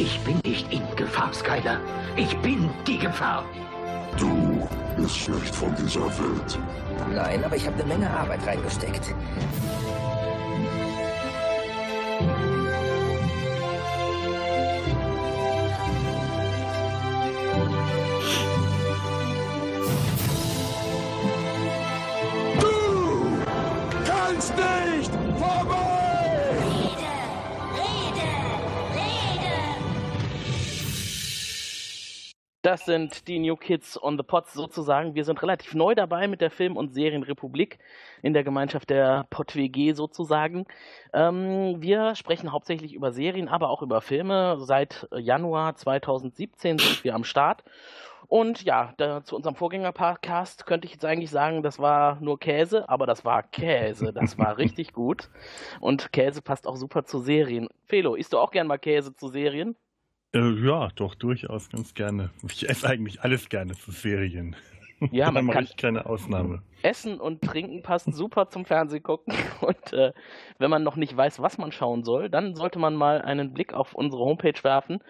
Ich 0.00 0.20
bin 0.20 0.38
nicht 0.44 0.72
in 0.72 0.82
Gefahr, 0.94 1.34
Skyler. 1.34 1.80
Ich 2.14 2.36
bin 2.38 2.70
die 2.86 2.98
Gefahr. 2.98 3.44
Du 4.16 4.68
bist 4.96 5.28
nicht 5.28 5.52
von 5.52 5.74
dieser 5.74 6.04
Welt. 6.04 6.56
Nein, 7.12 7.44
aber 7.44 7.56
ich 7.56 7.66
habe 7.66 7.82
eine 7.82 7.84
Menge 7.84 8.08
Arbeit 8.08 8.46
reingesteckt. 8.46 9.12
Das 32.68 32.84
sind 32.84 33.28
die 33.28 33.38
New 33.38 33.56
Kids 33.56 33.98
on 34.02 34.18
the 34.18 34.22
Pots 34.22 34.52
sozusagen. 34.52 35.14
Wir 35.14 35.24
sind 35.24 35.42
relativ 35.42 35.72
neu 35.72 35.94
dabei 35.94 36.28
mit 36.28 36.42
der 36.42 36.50
Film- 36.50 36.76
und 36.76 36.92
Serienrepublik 36.92 37.78
in 38.20 38.34
der 38.34 38.44
Gemeinschaft 38.44 38.90
der 38.90 39.26
Pott-WG 39.30 39.94
sozusagen. 39.94 40.66
Ähm, 41.14 41.80
wir 41.80 42.14
sprechen 42.14 42.52
hauptsächlich 42.52 42.92
über 42.92 43.10
Serien, 43.10 43.48
aber 43.48 43.70
auch 43.70 43.80
über 43.80 44.02
Filme. 44.02 44.58
Seit 44.60 45.08
Januar 45.16 45.76
2017 45.76 46.78
sind 46.78 47.04
wir 47.04 47.14
am 47.14 47.24
Start. 47.24 47.64
Und 48.26 48.62
ja, 48.64 48.92
da, 48.98 49.24
zu 49.24 49.34
unserem 49.34 49.54
Vorgänger-Podcast 49.54 50.66
könnte 50.66 50.84
ich 50.84 50.92
jetzt 50.92 51.06
eigentlich 51.06 51.30
sagen, 51.30 51.62
das 51.62 51.78
war 51.78 52.20
nur 52.20 52.38
Käse, 52.38 52.86
aber 52.86 53.06
das 53.06 53.24
war 53.24 53.44
Käse. 53.44 54.12
Das 54.12 54.36
war 54.36 54.58
richtig 54.58 54.92
gut. 54.92 55.30
Und 55.80 56.12
Käse 56.12 56.42
passt 56.42 56.66
auch 56.66 56.76
super 56.76 57.06
zu 57.06 57.20
Serien. 57.20 57.68
Felo, 57.86 58.14
isst 58.14 58.34
du 58.34 58.38
auch 58.38 58.50
gern 58.50 58.66
mal 58.66 58.78
Käse 58.78 59.16
zu 59.16 59.28
Serien? 59.28 59.74
Äh, 60.34 60.66
ja, 60.66 60.88
doch, 60.94 61.14
durchaus 61.14 61.70
ganz 61.70 61.94
gerne. 61.94 62.30
Ich 62.46 62.68
esse 62.68 62.86
eigentlich 62.88 63.22
alles 63.22 63.48
gerne 63.48 63.74
zu 63.74 63.92
Serien. 63.92 64.56
Ja, 65.10 65.26
da 65.26 65.32
man 65.32 65.46
mache 65.46 65.56
kann 65.56 65.64
ich 65.64 65.76
keine 65.76 66.06
Ausnahme. 66.06 66.62
Essen 66.82 67.18
und 67.18 67.42
Trinken 67.42 67.82
passt 67.82 68.12
super 68.14 68.50
zum 68.50 68.64
Fernsehgucken. 68.64 69.34
Und 69.60 69.92
äh, 69.92 70.12
wenn 70.58 70.70
man 70.70 70.82
noch 70.84 70.96
nicht 70.96 71.16
weiß, 71.16 71.40
was 71.40 71.58
man 71.58 71.72
schauen 71.72 72.04
soll, 72.04 72.28
dann 72.28 72.54
sollte 72.54 72.78
man 72.78 72.94
mal 72.94 73.20
einen 73.22 73.52
Blick 73.52 73.72
auf 73.74 73.94
unsere 73.94 74.22
Homepage 74.22 74.62
werfen, 74.62 75.00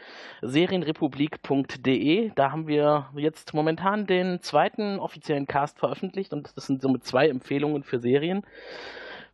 serienrepublik.de. 0.41 2.31
Da 2.35 2.53
haben 2.53 2.69
wir 2.69 3.11
jetzt 3.17 3.53
momentan 3.53 4.07
den 4.07 4.41
zweiten 4.41 4.99
offiziellen 4.99 5.47
Cast 5.47 5.79
veröffentlicht 5.79 6.33
und 6.33 6.57
das 6.57 6.67
sind 6.67 6.81
somit 6.81 7.05
zwei 7.05 7.29
Empfehlungen 7.29 7.83
für 7.83 7.99
Serien. 7.99 8.47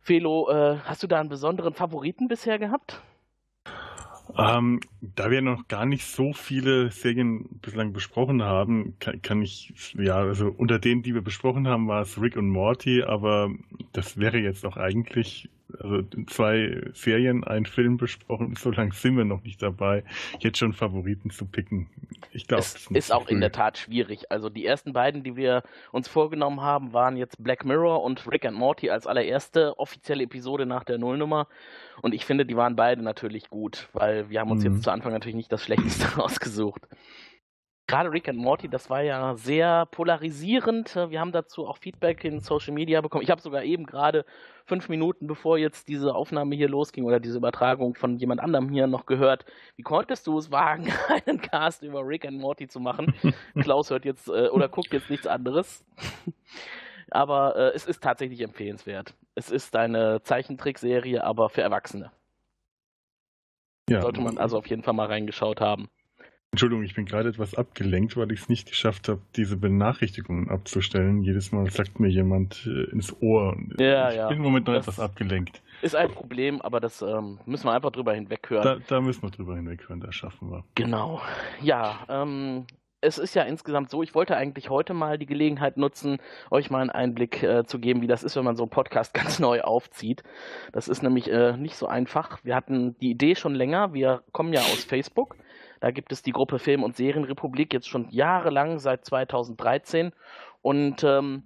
Felo, 0.01 0.49
äh, 0.49 0.77
hast 0.83 1.03
du 1.03 1.07
da 1.07 1.19
einen 1.19 1.29
besonderen 1.29 1.73
Favoriten 1.73 2.27
bisher 2.27 2.59
gehabt? 2.59 3.01
Ähm, 4.37 4.81
da 5.01 5.31
wir 5.31 5.41
noch 5.41 5.67
gar 5.67 5.85
nicht 5.85 6.05
so 6.05 6.33
viele 6.33 6.91
Serien 6.91 7.47
bislang 7.61 7.93
besprochen 7.93 8.43
haben, 8.43 8.95
kann, 8.99 9.21
kann 9.21 9.41
ich, 9.41 9.73
ja, 9.97 10.15
also 10.15 10.53
unter 10.55 10.77
denen, 10.77 11.03
die 11.03 11.13
wir 11.13 11.21
besprochen 11.21 11.67
haben, 11.67 11.87
war 11.87 12.01
es 12.01 12.21
Rick 12.21 12.35
und 12.35 12.49
Morty, 12.49 13.03
aber 13.03 13.49
das 13.93 14.17
wäre 14.17 14.37
jetzt 14.37 14.65
auch 14.65 14.75
eigentlich, 14.75 15.49
also 15.79 16.03
zwei 16.27 16.81
Serien, 16.93 17.43
ein 17.43 17.65
Film 17.65 17.97
besprochen, 17.97 18.55
so 18.57 18.71
lange 18.71 18.93
sind 18.93 19.17
wir 19.17 19.25
noch 19.25 19.43
nicht 19.43 19.61
dabei, 19.61 20.03
jetzt 20.39 20.57
schon 20.57 20.73
Favoriten 20.73 21.29
zu 21.29 21.45
picken. 21.45 21.89
Ich 22.31 22.47
glaube, 22.47 22.61
es 22.61 22.87
ist 22.91 23.11
auch 23.13 23.27
in 23.27 23.39
der 23.41 23.51
Tat 23.51 23.77
schwierig. 23.77 24.31
Also 24.31 24.49
die 24.49 24.65
ersten 24.65 24.93
beiden, 24.93 25.23
die 25.23 25.35
wir 25.35 25.63
uns 25.91 26.07
vorgenommen 26.07 26.61
haben, 26.61 26.93
waren 26.93 27.17
jetzt 27.17 27.41
Black 27.41 27.65
Mirror 27.65 28.03
und 28.03 28.29
Rick 28.29 28.45
and 28.45 28.57
Morty 28.57 28.89
als 28.89 29.07
allererste 29.07 29.79
offizielle 29.79 30.23
Episode 30.23 30.65
nach 30.65 30.83
der 30.83 30.97
Nullnummer. 30.97 31.47
Und 32.01 32.13
ich 32.13 32.25
finde, 32.25 32.45
die 32.45 32.57
waren 32.57 32.75
beide 32.75 33.01
natürlich 33.01 33.49
gut, 33.49 33.89
weil 33.93 34.29
wir 34.29 34.39
haben 34.41 34.51
uns 34.51 34.63
Mhm. 34.65 34.73
jetzt 34.73 34.83
zu 34.83 34.91
Anfang 34.91 35.13
natürlich 35.13 35.35
nicht 35.35 35.51
das 35.51 35.63
Schlechteste 35.63 36.05
rausgesucht. 36.19 36.81
Gerade 37.87 38.11
Rick 38.11 38.27
and 38.27 38.39
Morty, 38.39 38.67
das 38.67 38.89
war 38.89 39.03
ja 39.03 39.35
sehr 39.35 39.85
polarisierend. 39.85 40.95
Wir 40.95 41.19
haben 41.19 41.31
dazu 41.31 41.67
auch 41.67 41.77
Feedback 41.77 42.23
in 42.23 42.39
Social 42.39 42.73
Media 42.73 42.99
bekommen. 42.99 43.23
Ich 43.23 43.29
habe 43.29 43.41
sogar 43.41 43.63
eben 43.63 43.85
gerade 43.85 44.25
fünf 44.65 44.89
Minuten 44.89 45.27
bevor 45.27 45.59
jetzt 45.59 45.87
diese 45.87 46.15
Aufnahme 46.15 46.55
hier 46.55 46.67
losging 46.67 47.03
oder 47.05 47.19
diese 47.19 47.37
Übertragung 47.37 47.93
von 47.93 48.17
jemand 48.17 48.41
anderem 48.41 48.69
hier 48.69 48.87
noch 48.87 49.05
gehört. 49.05 49.45
Wie 49.75 49.83
konntest 49.83 50.25
du 50.25 50.35
es 50.39 50.49
wagen, 50.51 50.91
einen 51.27 51.39
Cast 51.39 51.83
über 51.83 52.01
Rick 52.01 52.25
and 52.25 52.39
Morty 52.39 52.67
zu 52.67 52.79
machen? 52.79 53.13
Klaus 53.61 53.91
hört 53.91 54.03
jetzt 54.03 54.29
äh, 54.29 54.49
oder 54.49 54.67
guckt 54.67 54.91
jetzt 54.91 55.11
nichts 55.11 55.27
anderes. 55.27 55.85
Aber 57.11 57.55
äh, 57.55 57.75
es 57.75 57.85
ist 57.85 58.01
tatsächlich 58.01 58.41
empfehlenswert. 58.41 59.13
Es 59.35 59.51
ist 59.51 59.75
eine 59.75 60.23
Zeichentrickserie, 60.23 61.23
aber 61.23 61.49
für 61.49 61.61
Erwachsene. 61.61 62.11
ja, 63.87 64.01
Sollte 64.01 64.21
man 64.21 64.39
also 64.39 64.57
auf 64.57 64.65
jeden 64.65 64.81
Fall 64.81 64.95
mal 64.95 65.05
reingeschaut 65.05 65.61
haben. 65.61 65.87
Entschuldigung, 66.55 66.85
ich 66.85 66.95
bin 66.95 67.03
gerade 67.03 67.27
etwas 67.27 67.53
abgelenkt, 67.53 68.15
weil 68.15 68.31
ich 68.31 68.39
es 68.39 68.47
nicht 68.47 68.69
geschafft 68.69 69.09
habe, 69.09 69.19
diese 69.35 69.57
Benachrichtigungen 69.57 70.49
abzustellen. 70.49 71.21
Jedes 71.21 71.51
Mal 71.51 71.69
sagt 71.69 71.99
mir 71.99 72.07
jemand 72.07 72.65
äh, 72.65 72.89
ins 72.91 73.13
Ohr. 73.21 73.57
Ja, 73.77 74.09
ich 74.09 74.15
ja. 74.15 74.29
bin 74.29 74.37
im 74.37 74.43
Moment 74.43 74.65
noch 74.67 74.73
Das- 74.73 74.87
etwas 74.87 75.01
abgelenkt. 75.01 75.61
Ist 75.81 75.97
ein 75.97 76.09
Problem, 76.09 76.61
aber 76.61 76.79
das 76.79 77.01
ähm, 77.01 77.39
müssen 77.45 77.65
wir 77.67 77.73
einfach 77.73 77.91
drüber 77.91 78.13
hinweghören. 78.13 78.63
Da, 78.63 78.77
da 78.87 79.01
müssen 79.01 79.21
wir 79.23 79.31
drüber 79.31 79.57
hinweghören, 79.57 79.99
das 79.99 80.15
schaffen 80.15 80.49
wir. 80.49 80.63
Genau. 80.75 81.21
Ja, 81.61 82.05
ähm, 82.07 82.65
es 83.01 83.17
ist 83.17 83.35
ja 83.35 83.43
insgesamt 83.43 83.89
so, 83.89 84.01
ich 84.01 84.15
wollte 84.15 84.37
eigentlich 84.37 84.69
heute 84.69 84.93
mal 84.93 85.17
die 85.17 85.25
Gelegenheit 85.25 85.75
nutzen, 85.75 86.19
euch 86.51 86.69
mal 86.71 86.79
einen 86.79 86.89
Einblick 86.89 87.43
äh, 87.43 87.65
zu 87.65 87.79
geben, 87.79 88.01
wie 88.01 88.07
das 88.07 88.23
ist, 88.23 88.37
wenn 88.37 88.45
man 88.45 88.55
so 88.55 88.63
einen 88.63 88.69
Podcast 88.69 89.13
ganz 89.13 89.39
neu 89.39 89.59
aufzieht. 89.61 90.23
Das 90.71 90.87
ist 90.87 91.03
nämlich 91.03 91.29
äh, 91.29 91.57
nicht 91.57 91.75
so 91.75 91.87
einfach. 91.87 92.39
Wir 92.45 92.55
hatten 92.55 92.97
die 92.99 93.11
Idee 93.11 93.35
schon 93.35 93.53
länger. 93.55 93.93
Wir 93.93 94.23
kommen 94.31 94.53
ja 94.53 94.61
aus 94.61 94.85
Facebook. 94.85 95.35
Da 95.79 95.91
gibt 95.91 96.11
es 96.11 96.21
die 96.21 96.31
Gruppe 96.31 96.59
Film- 96.59 96.83
und 96.83 96.95
Serienrepublik 96.95 97.73
jetzt 97.73 97.87
schon 97.87 98.09
jahrelang, 98.09 98.79
seit 98.79 99.05
2013. 99.05 100.11
Und 100.61 101.03
ähm, 101.03 101.43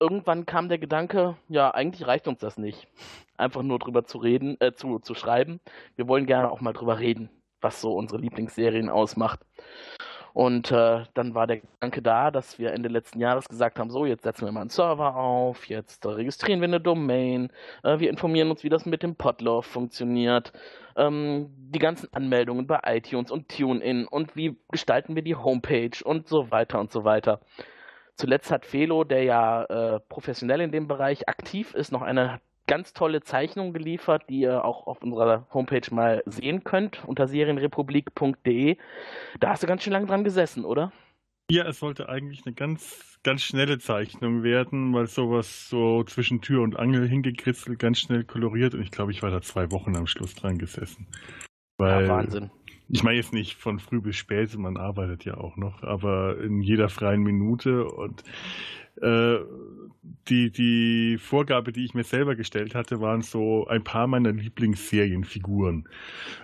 irgendwann 0.00 0.46
kam 0.46 0.68
der 0.68 0.78
Gedanke, 0.78 1.36
ja, 1.48 1.70
eigentlich 1.72 2.06
reicht 2.06 2.28
uns 2.28 2.40
das 2.40 2.58
nicht. 2.58 2.88
Einfach 3.36 3.62
nur 3.62 3.78
drüber 3.78 4.04
zu 4.04 4.18
reden, 4.18 4.56
äh, 4.60 4.72
zu, 4.72 4.98
zu 4.98 5.14
schreiben. 5.14 5.60
Wir 5.96 6.08
wollen 6.08 6.26
gerne 6.26 6.50
auch 6.50 6.60
mal 6.60 6.72
drüber 6.72 6.98
reden, 6.98 7.30
was 7.60 7.80
so 7.80 7.94
unsere 7.94 8.20
Lieblingsserien 8.20 8.88
ausmacht. 8.88 9.40
Und 10.34 10.70
äh, 10.72 11.04
dann 11.14 11.34
war 11.34 11.46
der 11.46 11.58
Gedanke 11.58 12.00
da, 12.00 12.30
dass 12.30 12.58
wir 12.58 12.72
Ende 12.72 12.88
letzten 12.88 13.20
Jahres 13.20 13.48
gesagt 13.48 13.78
haben, 13.78 13.90
so, 13.90 14.06
jetzt 14.06 14.22
setzen 14.22 14.46
wir 14.46 14.52
mal 14.52 14.62
einen 14.62 14.70
Server 14.70 15.16
auf, 15.16 15.66
jetzt 15.68 16.04
äh, 16.04 16.08
registrieren 16.08 16.60
wir 16.60 16.68
eine 16.68 16.80
Domain, 16.80 17.50
äh, 17.82 17.98
wir 17.98 18.08
informieren 18.08 18.50
uns, 18.50 18.64
wie 18.64 18.70
das 18.70 18.86
mit 18.86 19.02
dem 19.02 19.16
Podlove 19.16 19.62
funktioniert, 19.62 20.52
ähm, 20.96 21.50
die 21.56 21.78
ganzen 21.78 22.08
Anmeldungen 22.12 22.66
bei 22.66 22.80
iTunes 22.84 23.30
und 23.30 23.48
TuneIn 23.48 24.06
und 24.06 24.34
wie 24.34 24.58
gestalten 24.70 25.14
wir 25.14 25.22
die 25.22 25.36
Homepage 25.36 26.02
und 26.02 26.28
so 26.28 26.50
weiter 26.50 26.80
und 26.80 26.92
so 26.92 27.04
weiter. 27.04 27.40
Zuletzt 28.16 28.50
hat 28.50 28.66
Felo, 28.66 29.04
der 29.04 29.24
ja 29.24 29.64
äh, 29.64 30.00
professionell 30.00 30.60
in 30.60 30.72
dem 30.72 30.88
Bereich 30.88 31.28
aktiv 31.28 31.74
ist, 31.74 31.92
noch 31.92 32.02
eine 32.02 32.40
ganz 32.72 32.94
tolle 32.94 33.20
Zeichnung 33.20 33.74
geliefert, 33.74 34.30
die 34.30 34.40
ihr 34.40 34.64
auch 34.64 34.86
auf 34.86 35.02
unserer 35.02 35.46
Homepage 35.52 35.94
mal 35.94 36.22
sehen 36.24 36.64
könnt, 36.64 37.04
unter 37.06 37.28
serienrepublik.de. 37.28 38.78
Da 39.40 39.50
hast 39.50 39.62
du 39.62 39.66
ganz 39.66 39.82
schön 39.82 39.92
lange 39.92 40.06
dran 40.06 40.24
gesessen, 40.24 40.64
oder? 40.64 40.90
Ja, 41.50 41.68
es 41.68 41.80
sollte 41.80 42.08
eigentlich 42.08 42.46
eine 42.46 42.54
ganz, 42.54 43.18
ganz 43.24 43.42
schnelle 43.42 43.78
Zeichnung 43.78 44.42
werden, 44.42 44.94
weil 44.94 45.06
sowas 45.06 45.68
so 45.68 46.02
zwischen 46.04 46.40
Tür 46.40 46.62
und 46.62 46.78
Angel 46.78 47.06
hingekritzelt, 47.06 47.78
ganz 47.78 47.98
schnell 47.98 48.24
koloriert 48.24 48.72
und 48.72 48.80
ich 48.80 48.90
glaube, 48.90 49.12
ich 49.12 49.22
war 49.22 49.30
da 49.30 49.42
zwei 49.42 49.70
Wochen 49.70 49.94
am 49.94 50.06
Schluss 50.06 50.34
dran 50.34 50.56
gesessen. 50.56 51.08
Weil, 51.76 52.06
ja, 52.06 52.08
Wahnsinn. 52.08 52.50
Ich 52.88 53.02
meine 53.02 53.18
jetzt 53.18 53.34
nicht 53.34 53.58
von 53.58 53.80
früh 53.80 54.00
bis 54.00 54.16
spät, 54.16 54.56
man 54.56 54.78
arbeitet 54.78 55.26
ja 55.26 55.36
auch 55.36 55.58
noch, 55.58 55.82
aber 55.82 56.38
in 56.40 56.62
jeder 56.62 56.88
freien 56.88 57.22
Minute 57.22 57.84
und 57.84 58.24
äh, 59.00 59.38
die, 60.28 60.50
die 60.50 61.18
Vorgabe, 61.18 61.72
die 61.72 61.84
ich 61.84 61.94
mir 61.94 62.04
selber 62.04 62.34
gestellt 62.34 62.74
hatte, 62.74 63.00
waren 63.00 63.22
so 63.22 63.66
ein 63.66 63.84
paar 63.84 64.06
meiner 64.06 64.32
Lieblingsserienfiguren. 64.32 65.88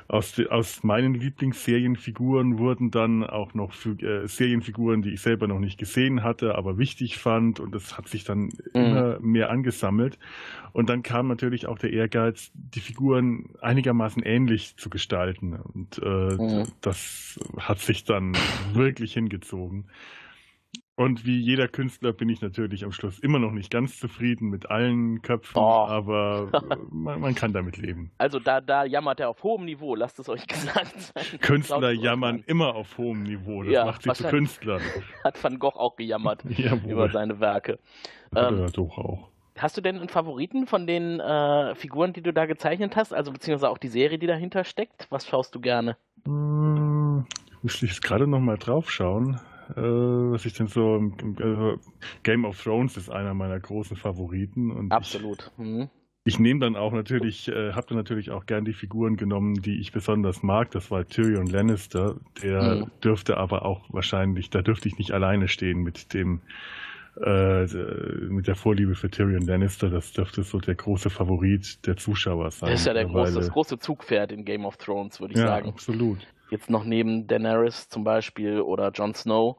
Aus, 0.08 0.32
de, 0.32 0.48
aus 0.48 0.82
meinen 0.82 1.14
Lieblingsserienfiguren 1.14 2.58
wurden 2.58 2.90
dann 2.90 3.24
auch 3.24 3.54
noch 3.54 3.74
äh, 3.84 4.26
Serienfiguren, 4.26 5.02
die 5.02 5.10
ich 5.14 5.20
selber 5.20 5.46
noch 5.48 5.58
nicht 5.58 5.78
gesehen 5.78 6.22
hatte, 6.22 6.54
aber 6.54 6.78
wichtig 6.78 7.18
fand 7.18 7.60
und 7.60 7.74
das 7.74 7.98
hat 7.98 8.08
sich 8.08 8.24
dann 8.24 8.50
immer 8.74 9.18
mehr 9.20 9.50
angesammelt. 9.50 10.18
Und 10.72 10.88
dann 10.88 11.02
kam 11.02 11.28
natürlich 11.28 11.66
auch 11.66 11.78
der 11.78 11.92
Ehrgeiz, 11.92 12.50
die 12.54 12.80
Figuren 12.80 13.50
einigermaßen 13.60 14.22
ähnlich 14.22 14.76
zu 14.76 14.90
gestalten. 14.90 15.54
Und 15.54 15.98
äh, 15.98 16.38
Mhm. 16.38 16.64
das 16.80 17.38
hat 17.58 17.80
sich 17.80 18.04
dann 18.04 18.34
wirklich 18.72 19.14
hingezogen. 19.14 19.86
Und 20.98 21.24
wie 21.24 21.38
jeder 21.38 21.68
Künstler 21.68 22.12
bin 22.12 22.28
ich 22.28 22.40
natürlich 22.42 22.84
am 22.84 22.90
Schluss 22.90 23.20
immer 23.20 23.38
noch 23.38 23.52
nicht 23.52 23.70
ganz 23.70 24.00
zufrieden 24.00 24.48
mit 24.50 24.68
allen 24.68 25.22
Köpfen, 25.22 25.56
Oh. 25.56 25.62
aber 25.88 26.50
man, 26.90 27.20
man 27.20 27.36
kann 27.36 27.52
damit 27.52 27.76
leben. 27.76 28.10
Also 28.18 28.40
da, 28.40 28.60
da 28.60 28.84
jammert 28.84 29.20
er 29.20 29.28
auf 29.28 29.44
hohem 29.44 29.64
Niveau, 29.64 29.94
lasst 29.94 30.18
es 30.18 30.28
euch 30.28 30.44
gesagt 30.48 31.00
sein. 31.00 31.24
Künstler 31.40 31.92
jammern 31.92 32.42
immer 32.48 32.74
auf 32.74 32.98
hohem 32.98 33.22
Niveau. 33.22 33.62
Das 33.62 33.72
Ja, 33.72 33.84
macht 33.84 34.02
sie 34.02 34.12
zu. 34.12 34.24
Künstlern. 34.24 34.82
Hat 35.24 35.42
Van 35.44 35.60
Gogh 35.60 35.76
auch 35.78 35.94
gejammert 35.94 36.42
Jawohl. 36.48 36.90
über 36.90 37.08
seine 37.10 37.38
Werke. 37.38 37.78
Ähm, 38.34 38.66
doch 38.72 38.98
auch. 38.98 39.28
Hast 39.56 39.76
du 39.76 39.80
denn 39.80 39.98
einen 39.98 40.08
Favoriten 40.08 40.66
von 40.66 40.88
den 40.88 41.20
äh, 41.20 41.76
Figuren, 41.76 42.12
die 42.12 42.22
du 42.22 42.32
da 42.32 42.46
gezeichnet 42.46 42.96
hast? 42.96 43.14
Also 43.14 43.30
beziehungsweise 43.30 43.70
auch 43.70 43.78
die 43.78 43.86
Serie, 43.88 44.18
die 44.18 44.26
dahinter 44.26 44.64
steckt? 44.64 45.06
Was 45.10 45.28
schaust 45.28 45.54
du 45.54 45.60
gerne? 45.60 45.96
Hm, 46.24 47.24
müsste 47.62 47.84
ich 47.86 47.92
jetzt 47.92 48.02
gerade 48.02 48.26
nochmal 48.26 48.58
drauf 48.58 48.90
schauen, 48.90 49.38
äh, 49.76 49.80
was 49.80 50.44
ich 50.44 50.54
denn 50.54 50.66
so. 50.66 50.96
Äh, 50.96 51.76
Game 52.22 52.44
of 52.44 52.62
Thrones 52.62 52.96
ist 52.96 53.10
einer 53.10 53.34
meiner 53.34 53.58
großen 53.58 53.96
Favoriten. 53.96 54.70
Und 54.70 54.92
Absolut. 54.92 55.50
Ich, 55.58 55.64
mhm. 55.64 55.88
ich 56.24 56.38
nehme 56.38 56.60
dann 56.60 56.76
auch 56.76 56.92
natürlich, 56.92 57.48
äh, 57.48 57.72
habe 57.72 57.86
dann 57.88 57.98
natürlich 57.98 58.30
auch 58.30 58.46
gern 58.46 58.64
die 58.64 58.72
Figuren 58.72 59.16
genommen, 59.16 59.60
die 59.60 59.80
ich 59.80 59.92
besonders 59.92 60.42
mag. 60.42 60.70
Das 60.70 60.90
war 60.90 61.06
Tyrion 61.06 61.46
Lannister. 61.46 62.16
Der 62.42 62.76
mhm. 62.76 62.90
dürfte 63.02 63.36
aber 63.36 63.64
auch 63.64 63.92
wahrscheinlich, 63.92 64.50
da 64.50 64.62
dürfte 64.62 64.88
ich 64.88 64.98
nicht 64.98 65.12
alleine 65.12 65.48
stehen 65.48 65.82
mit 65.82 66.14
dem 66.14 66.40
äh, 67.20 67.64
mit 68.28 68.46
der 68.46 68.54
Vorliebe 68.54 68.94
für 68.94 69.10
Tyrion 69.10 69.42
Lannister, 69.42 69.90
das 69.90 70.12
dürfte 70.12 70.44
so 70.44 70.60
der 70.60 70.76
große 70.76 71.10
Favorit 71.10 71.84
der 71.84 71.96
Zuschauer 71.96 72.52
sein. 72.52 72.70
Das 72.70 72.80
ist 72.80 72.86
ja 72.86 72.92
der 72.92 73.06
große, 73.06 73.34
das 73.34 73.50
große 73.50 73.78
Zugpferd 73.78 74.30
in 74.30 74.44
Game 74.44 74.64
of 74.64 74.76
Thrones, 74.76 75.20
würde 75.20 75.34
ich 75.34 75.40
ja, 75.40 75.48
sagen. 75.48 75.68
absolut. 75.68 76.18
Jetzt 76.50 76.70
noch 76.70 76.84
neben 76.84 77.26
Daenerys 77.26 77.88
zum 77.88 78.04
Beispiel 78.04 78.60
oder 78.60 78.90
Jon 78.90 79.14
Snow. 79.14 79.56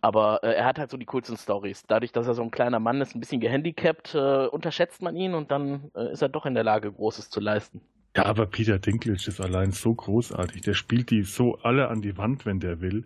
Aber 0.00 0.42
äh, 0.42 0.54
er 0.54 0.64
hat 0.64 0.78
halt 0.78 0.90
so 0.90 0.96
die 0.96 1.06
coolsten 1.06 1.36
Stories. 1.36 1.84
Dadurch, 1.86 2.12
dass 2.12 2.26
er 2.26 2.34
so 2.34 2.42
ein 2.42 2.50
kleiner 2.50 2.80
Mann 2.80 3.00
ist, 3.00 3.14
ein 3.14 3.20
bisschen 3.20 3.40
gehandicapt, 3.40 4.14
äh, 4.14 4.46
unterschätzt 4.46 5.02
man 5.02 5.16
ihn 5.16 5.34
und 5.34 5.50
dann 5.50 5.90
äh, 5.94 6.12
ist 6.12 6.22
er 6.22 6.28
doch 6.30 6.46
in 6.46 6.54
der 6.54 6.64
Lage, 6.64 6.92
Großes 6.92 7.30
zu 7.30 7.40
leisten. 7.40 7.82
Ja, 8.16 8.26
aber 8.26 8.46
Peter 8.46 8.80
Dinklage 8.80 9.28
ist 9.28 9.40
allein 9.40 9.70
so 9.70 9.94
großartig. 9.94 10.62
Der 10.62 10.74
spielt 10.74 11.12
die 11.12 11.22
so 11.22 11.54
alle 11.62 11.88
an 11.88 12.00
die 12.00 12.18
Wand, 12.18 12.44
wenn 12.44 12.58
der 12.58 12.80
will. 12.80 13.04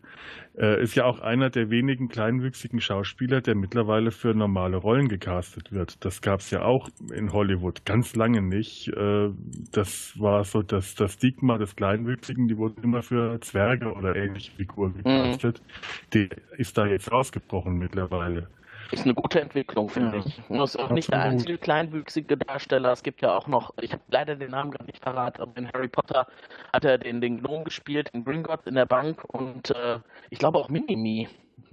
Äh, 0.56 0.82
ist 0.82 0.94
ja 0.94 1.04
auch 1.04 1.20
einer 1.20 1.50
der 1.50 1.68
wenigen 1.68 2.08
kleinwüchsigen 2.08 2.80
Schauspieler, 2.80 3.42
der 3.42 3.54
mittlerweile 3.54 4.12
für 4.12 4.34
normale 4.34 4.78
Rollen 4.78 5.08
gecastet 5.08 5.72
wird. 5.72 6.02
Das 6.06 6.22
gab 6.22 6.40
es 6.40 6.50
ja 6.50 6.62
auch 6.62 6.88
in 7.12 7.32
Hollywood 7.32 7.84
ganz 7.84 8.16
lange 8.16 8.40
nicht. 8.40 8.88
Äh, 8.88 9.28
das 9.72 10.18
war 10.18 10.42
so 10.44 10.62
das, 10.62 10.94
das 10.94 11.12
Stigma 11.12 11.58
des 11.58 11.76
Kleinwüchsigen, 11.76 12.48
die 12.48 12.56
wurden 12.56 12.82
immer 12.82 13.02
für 13.02 13.38
Zwerge 13.42 13.92
oder 13.92 14.16
ähnliche 14.16 14.52
Figuren 14.52 14.94
gecastet. 14.94 15.60
Mhm. 15.60 16.10
Die 16.14 16.28
ist 16.56 16.78
da 16.78 16.86
jetzt 16.86 17.12
rausgebrochen 17.12 17.76
mittlerweile. 17.76 18.48
Ist 18.94 19.04
eine 19.04 19.14
gute 19.14 19.40
Entwicklung, 19.40 19.88
finde 19.88 20.18
ja. 20.18 20.24
ich. 20.24 20.42
Das 20.48 20.74
ist 20.74 20.80
auch 20.80 20.90
nicht 20.90 21.10
der 21.10 21.22
einzige 21.22 21.58
kleinwüchsige 21.58 22.36
Darsteller. 22.36 22.92
Es 22.92 23.02
gibt 23.02 23.22
ja 23.22 23.36
auch 23.36 23.46
noch, 23.46 23.74
ich 23.80 23.92
habe 23.92 24.02
leider 24.08 24.36
den 24.36 24.50
Namen 24.50 24.70
gar 24.70 24.84
nicht 24.84 25.02
verraten, 25.02 25.42
aber 25.42 25.56
in 25.56 25.72
Harry 25.72 25.88
Potter 25.88 26.26
hat 26.72 26.84
er 26.84 26.98
den, 26.98 27.20
den 27.20 27.40
Gnome 27.40 27.64
gespielt, 27.64 28.10
in 28.12 28.24
Gringotts 28.24 28.66
in 28.66 28.76
der 28.76 28.86
Bank 28.86 29.24
und 29.24 29.70
äh, 29.70 29.98
ich 30.30 30.38
glaube 30.38 30.58
auch 30.58 30.68
Minimi 30.68 31.28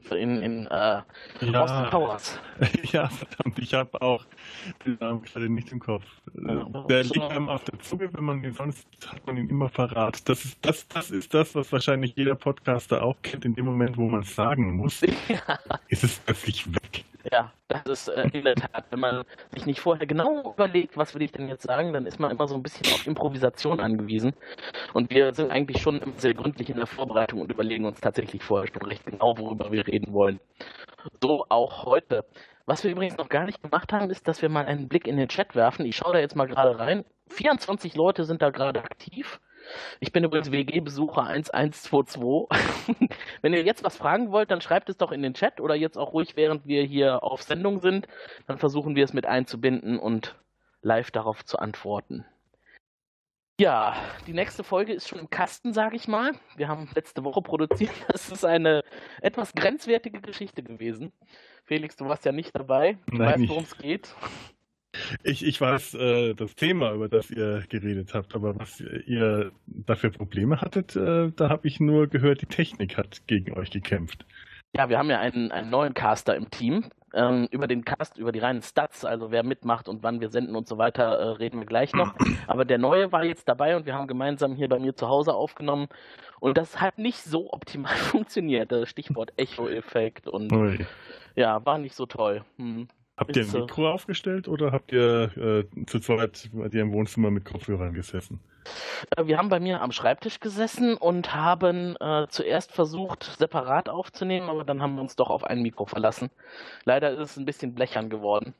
in, 0.09 0.41
in 0.41 0.67
äh, 0.67 1.01
ja. 1.41 1.63
Austin 1.63 1.89
Powers. 1.89 2.39
Ja, 2.91 3.07
verdammt, 3.07 3.59
ich 3.59 3.73
habe 3.73 4.01
auch 4.01 4.25
den 4.85 4.97
Namen 4.99 5.21
gerade 5.21 5.49
nicht 5.49 5.71
im 5.71 5.79
Kopf. 5.79 6.03
Ja, 6.33 6.65
der 6.89 7.03
liegt 7.03 7.21
einem 7.21 7.49
auf 7.49 7.63
der 7.63 7.79
Zunge, 7.79 8.09
wenn 8.13 8.23
man 8.23 8.43
ihn 8.43 8.53
sonst 8.53 8.87
hat 9.07 9.25
man 9.25 9.37
ihn 9.37 9.49
immer 9.49 9.69
verraten. 9.69 10.21
Das 10.25 10.43
ist 10.43 10.57
das, 10.61 10.87
das 10.87 11.11
ist 11.11 11.33
das, 11.33 11.55
was 11.55 11.71
wahrscheinlich 11.71 12.13
jeder 12.15 12.35
Podcaster 12.35 13.03
auch 13.03 13.15
kennt. 13.21 13.45
In 13.45 13.55
dem 13.55 13.65
Moment, 13.65 13.97
wo 13.97 14.09
man 14.09 14.21
es 14.21 14.35
sagen 14.35 14.75
muss, 14.75 15.01
ja. 15.27 15.59
ist 15.87 16.03
es 16.03 16.19
plötzlich 16.19 16.67
weg. 16.73 17.05
Ja, 17.31 17.51
das 17.67 17.81
ist 17.85 18.07
äh, 18.07 18.27
in 18.33 18.43
der 18.43 18.55
Tat, 18.55 18.85
wenn 18.89 18.99
man 18.99 19.23
sich 19.53 19.65
nicht 19.65 19.79
vorher 19.79 20.07
genau 20.07 20.53
überlegt, 20.53 20.97
was 20.97 21.13
will 21.13 21.21
ich 21.21 21.31
denn 21.31 21.47
jetzt 21.47 21.63
sagen, 21.63 21.93
dann 21.93 22.05
ist 22.05 22.19
man 22.19 22.31
immer 22.31 22.47
so 22.47 22.55
ein 22.55 22.63
bisschen 22.63 22.91
auf 22.93 23.05
Improvisation 23.05 23.79
angewiesen. 23.79 24.33
Und 24.93 25.11
wir 25.11 25.33
sind 25.33 25.51
eigentlich 25.51 25.81
schon 25.81 26.01
sehr 26.17 26.33
gründlich 26.33 26.69
in 26.69 26.77
der 26.77 26.87
Vorbereitung 26.87 27.41
und 27.41 27.51
überlegen 27.51 27.85
uns 27.85 28.01
tatsächlich 28.01 28.43
vorher 28.43 28.67
schon 28.73 28.87
recht 28.87 29.05
genau, 29.05 29.37
worüber 29.37 29.71
wir 29.71 29.85
reden 29.85 30.13
wollen. 30.13 30.39
So 31.21 31.45
auch 31.49 31.85
heute. 31.85 32.25
Was 32.65 32.83
wir 32.83 32.91
übrigens 32.91 33.17
noch 33.17 33.29
gar 33.29 33.45
nicht 33.45 33.61
gemacht 33.61 33.91
haben, 33.91 34.09
ist, 34.09 34.27
dass 34.27 34.41
wir 34.41 34.49
mal 34.49 34.65
einen 34.65 34.87
Blick 34.87 35.07
in 35.07 35.17
den 35.17 35.27
Chat 35.27 35.55
werfen. 35.55 35.85
Ich 35.85 35.97
schaue 35.97 36.13
da 36.13 36.19
jetzt 36.19 36.35
mal 36.35 36.47
gerade 36.47 36.77
rein. 36.79 37.03
24 37.29 37.95
Leute 37.95 38.23
sind 38.23 38.41
da 38.41 38.49
gerade 38.49 38.83
aktiv. 38.83 39.39
Ich 39.99 40.11
bin 40.11 40.23
übrigens 40.23 40.51
WG-Besucher 40.51 41.23
1122. 41.23 42.21
Wenn 43.41 43.53
ihr 43.53 43.63
jetzt 43.63 43.83
was 43.83 43.97
fragen 43.97 44.31
wollt, 44.31 44.51
dann 44.51 44.61
schreibt 44.61 44.89
es 44.89 44.97
doch 44.97 45.11
in 45.11 45.21
den 45.21 45.33
Chat 45.33 45.59
oder 45.59 45.75
jetzt 45.75 45.97
auch 45.97 46.13
ruhig, 46.13 46.35
während 46.35 46.65
wir 46.65 46.83
hier 46.83 47.23
auf 47.23 47.43
Sendung 47.43 47.79
sind. 47.79 48.07
Dann 48.47 48.57
versuchen 48.57 48.95
wir 48.95 49.03
es 49.03 49.13
mit 49.13 49.25
einzubinden 49.25 49.99
und 49.99 50.35
live 50.81 51.11
darauf 51.11 51.45
zu 51.45 51.59
antworten. 51.59 52.25
Ja, 53.59 53.95
die 54.25 54.33
nächste 54.33 54.63
Folge 54.63 54.91
ist 54.91 55.07
schon 55.07 55.19
im 55.19 55.29
Kasten, 55.29 55.71
sage 55.71 55.95
ich 55.95 56.07
mal. 56.07 56.31
Wir 56.55 56.67
haben 56.67 56.89
letzte 56.95 57.23
Woche 57.23 57.43
produziert. 57.43 57.91
Das 58.07 58.29
ist 58.29 58.43
eine 58.43 58.83
etwas 59.21 59.53
grenzwertige 59.53 60.19
Geschichte 60.19 60.63
gewesen. 60.63 61.11
Felix, 61.65 61.95
du 61.95 62.05
warst 62.05 62.25
ja 62.25 62.31
nicht 62.31 62.55
dabei. 62.55 62.97
Du 63.05 63.17
Nein, 63.17 63.41
weißt, 63.41 63.49
worum 63.49 63.63
es 63.63 63.77
geht. 63.77 64.15
Ich, 65.23 65.45
ich 65.45 65.59
weiß 65.59 65.95
äh, 65.95 66.33
das 66.33 66.55
Thema, 66.55 66.93
über 66.93 67.09
das 67.09 67.31
ihr 67.31 67.63
geredet 67.69 68.13
habt, 68.13 68.35
aber 68.35 68.57
was 68.59 68.79
ihr 68.79 69.51
dafür 69.67 70.11
Probleme 70.11 70.61
hattet, 70.61 70.95
äh, 70.95 71.31
da 71.35 71.49
habe 71.49 71.67
ich 71.67 71.79
nur 71.79 72.07
gehört, 72.07 72.41
die 72.41 72.47
Technik 72.47 72.97
hat 72.97 73.27
gegen 73.27 73.53
euch 73.53 73.71
gekämpft. 73.71 74.25
Ja, 74.75 74.89
wir 74.89 74.97
haben 74.97 75.09
ja 75.09 75.19
einen, 75.19 75.51
einen 75.51 75.69
neuen 75.69 75.93
Caster 75.93 76.35
im 76.35 76.49
Team. 76.49 76.85
Ähm, 77.13 77.49
über 77.51 77.67
den 77.67 77.83
Cast, 77.83 78.17
über 78.17 78.31
die 78.31 78.39
reinen 78.39 78.61
Stats, 78.61 79.03
also 79.03 79.31
wer 79.31 79.43
mitmacht 79.43 79.89
und 79.89 80.01
wann 80.01 80.21
wir 80.21 80.29
senden 80.29 80.55
und 80.55 80.65
so 80.65 80.77
weiter, 80.77 81.03
äh, 81.03 81.27
reden 81.31 81.59
wir 81.59 81.65
gleich 81.65 81.91
noch. 81.91 82.15
Aber 82.47 82.63
der 82.63 82.77
neue 82.77 83.11
war 83.11 83.25
jetzt 83.25 83.49
dabei 83.49 83.75
und 83.75 83.85
wir 83.85 83.95
haben 83.95 84.07
gemeinsam 84.07 84.55
hier 84.55 84.69
bei 84.69 84.79
mir 84.79 84.95
zu 84.95 85.09
Hause 85.09 85.33
aufgenommen. 85.33 85.89
Und 86.39 86.57
das 86.57 86.79
hat 86.79 86.97
nicht 86.97 87.21
so 87.21 87.51
optimal 87.51 87.95
funktioniert. 87.95 88.71
Das 88.71 88.87
Stichwort 88.87 89.33
Echo-Effekt 89.35 90.29
und 90.29 90.53
Ui. 90.53 90.85
ja, 91.35 91.65
war 91.65 91.77
nicht 91.79 91.95
so 91.95 92.05
toll. 92.05 92.45
Hm. 92.57 92.87
Habt 93.21 93.37
ihr 93.37 93.43
ein 93.43 93.51
Mikro 93.51 93.87
aufgestellt 93.87 94.47
oder 94.47 94.71
habt 94.71 94.91
ihr 94.91 95.31
äh, 95.37 95.85
zu 95.85 95.99
zweit 95.99 96.49
bei 96.53 96.69
dir 96.69 96.81
im 96.81 96.91
Wohnzimmer 96.91 97.29
mit 97.29 97.45
Kopfhörern 97.45 97.93
gesessen? 97.93 98.39
Äh, 99.15 99.27
wir 99.27 99.37
haben 99.37 99.49
bei 99.49 99.59
mir 99.59 99.81
am 99.81 99.91
Schreibtisch 99.91 100.39
gesessen 100.39 100.97
und 100.97 101.35
haben 101.35 101.95
äh, 101.99 102.25
zuerst 102.29 102.71
versucht, 102.71 103.23
separat 103.37 103.89
aufzunehmen, 103.89 104.49
aber 104.49 104.63
dann 104.63 104.81
haben 104.81 104.95
wir 104.95 105.01
uns 105.01 105.15
doch 105.15 105.29
auf 105.29 105.43
ein 105.43 105.61
Mikro 105.61 105.85
verlassen. 105.85 106.31
Leider 106.83 107.11
ist 107.11 107.19
es 107.19 107.37
ein 107.37 107.45
bisschen 107.45 107.75
blechern 107.75 108.09
geworden. 108.09 108.55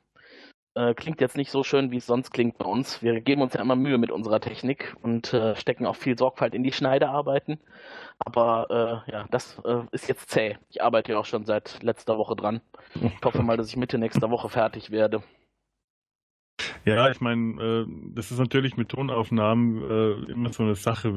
Äh, 0.74 0.94
klingt 0.94 1.20
jetzt 1.20 1.36
nicht 1.36 1.50
so 1.50 1.64
schön, 1.64 1.90
wie 1.90 1.98
es 1.98 2.06
sonst 2.06 2.30
klingt 2.30 2.56
bei 2.56 2.64
uns. 2.64 3.02
Wir 3.02 3.20
geben 3.20 3.42
uns 3.42 3.52
ja 3.52 3.60
immer 3.60 3.76
Mühe 3.76 3.98
mit 3.98 4.10
unserer 4.10 4.40
Technik 4.40 4.96
und 5.02 5.34
äh, 5.34 5.54
stecken 5.54 5.84
auch 5.86 5.96
viel 5.96 6.16
Sorgfalt 6.16 6.54
in 6.54 6.62
die 6.62 6.72
Schneidearbeiten. 6.72 7.58
Aber 8.18 9.04
äh, 9.06 9.12
ja, 9.12 9.26
das 9.30 9.60
äh, 9.66 9.82
ist 9.90 10.08
jetzt 10.08 10.30
zäh. 10.30 10.56
Ich 10.70 10.82
arbeite 10.82 11.12
ja 11.12 11.18
auch 11.18 11.26
schon 11.26 11.44
seit 11.44 11.82
letzter 11.82 12.16
Woche 12.16 12.36
dran. 12.36 12.62
Ich 12.94 13.24
hoffe 13.24 13.42
mal, 13.42 13.58
dass 13.58 13.68
ich 13.68 13.76
Mitte 13.76 13.98
nächster 13.98 14.30
Woche 14.30 14.48
fertig 14.48 14.90
werde. 14.90 15.22
Ja, 16.84 17.10
ich 17.10 17.20
meine, 17.20 17.62
äh, 17.62 17.86
das 18.14 18.32
ist 18.32 18.38
natürlich 18.38 18.76
mit 18.76 18.88
Tonaufnahmen 18.88 19.82
äh, 19.82 20.32
immer 20.32 20.52
so 20.52 20.64
eine 20.64 20.74
Sache. 20.74 21.12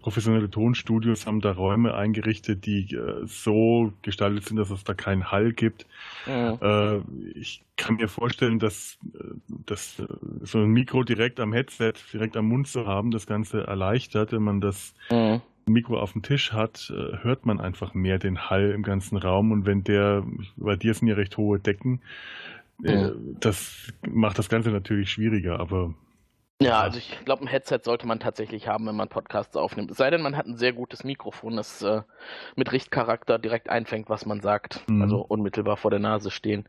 Professionelle 0.00 0.48
Tonstudios 0.48 1.26
haben 1.26 1.40
da 1.40 1.52
Räume 1.52 1.94
eingerichtet, 1.94 2.66
die 2.66 2.94
äh, 2.94 3.26
so 3.26 3.92
gestaltet 4.02 4.44
sind, 4.44 4.58
dass 4.58 4.70
es 4.70 4.84
da 4.84 4.94
keinen 4.94 5.32
Hall 5.32 5.52
gibt. 5.52 5.86
Äh, 6.26 6.98
ich 7.34 7.64
kann 7.76 7.96
mir 7.96 8.08
vorstellen, 8.08 8.58
dass, 8.58 8.98
dass 9.48 10.02
so 10.42 10.58
ein 10.58 10.70
Mikro 10.70 11.02
direkt 11.02 11.40
am 11.40 11.52
Headset, 11.52 11.94
direkt 12.12 12.36
am 12.36 12.46
Mund 12.46 12.68
zu 12.68 12.86
haben, 12.86 13.10
das 13.10 13.26
Ganze 13.26 13.66
erleichtert. 13.66 14.32
Wenn 14.32 14.42
man 14.42 14.60
das 14.60 14.94
mhm. 15.10 15.40
Mikro 15.66 15.98
auf 15.98 16.12
dem 16.12 16.22
Tisch 16.22 16.52
hat, 16.52 16.92
hört 17.22 17.46
man 17.46 17.60
einfach 17.60 17.94
mehr 17.94 18.18
den 18.18 18.50
Hall 18.50 18.70
im 18.70 18.82
ganzen 18.82 19.16
Raum. 19.16 19.52
Und 19.52 19.66
wenn 19.66 19.84
der, 19.84 20.24
bei 20.56 20.76
dir 20.76 20.94
sind 20.94 21.08
ja 21.08 21.14
recht 21.14 21.36
hohe 21.36 21.58
Decken, 21.58 22.00
das 22.78 23.92
macht 24.06 24.38
das 24.38 24.48
Ganze 24.48 24.70
natürlich 24.70 25.10
schwieriger, 25.10 25.58
aber. 25.58 25.94
Ja, 26.60 26.80
also 26.80 26.98
ich 26.98 27.24
glaube, 27.24 27.44
ein 27.44 27.46
Headset 27.46 27.78
sollte 27.84 28.04
man 28.08 28.18
tatsächlich 28.18 28.66
haben, 28.66 28.84
wenn 28.88 28.96
man 28.96 29.08
Podcasts 29.08 29.56
aufnimmt. 29.56 29.92
Es 29.92 29.96
sei 29.96 30.10
denn, 30.10 30.22
man 30.22 30.36
hat 30.36 30.46
ein 30.46 30.56
sehr 30.56 30.72
gutes 30.72 31.04
Mikrofon, 31.04 31.54
das 31.54 31.82
äh, 31.82 32.02
mit 32.56 32.72
Richtcharakter 32.72 33.38
direkt 33.38 33.68
einfängt, 33.68 34.08
was 34.08 34.26
man 34.26 34.40
sagt. 34.40 34.82
Mhm. 34.88 35.02
Also 35.02 35.20
unmittelbar 35.20 35.76
vor 35.76 35.92
der 35.92 36.00
Nase 36.00 36.32
stehen. 36.32 36.68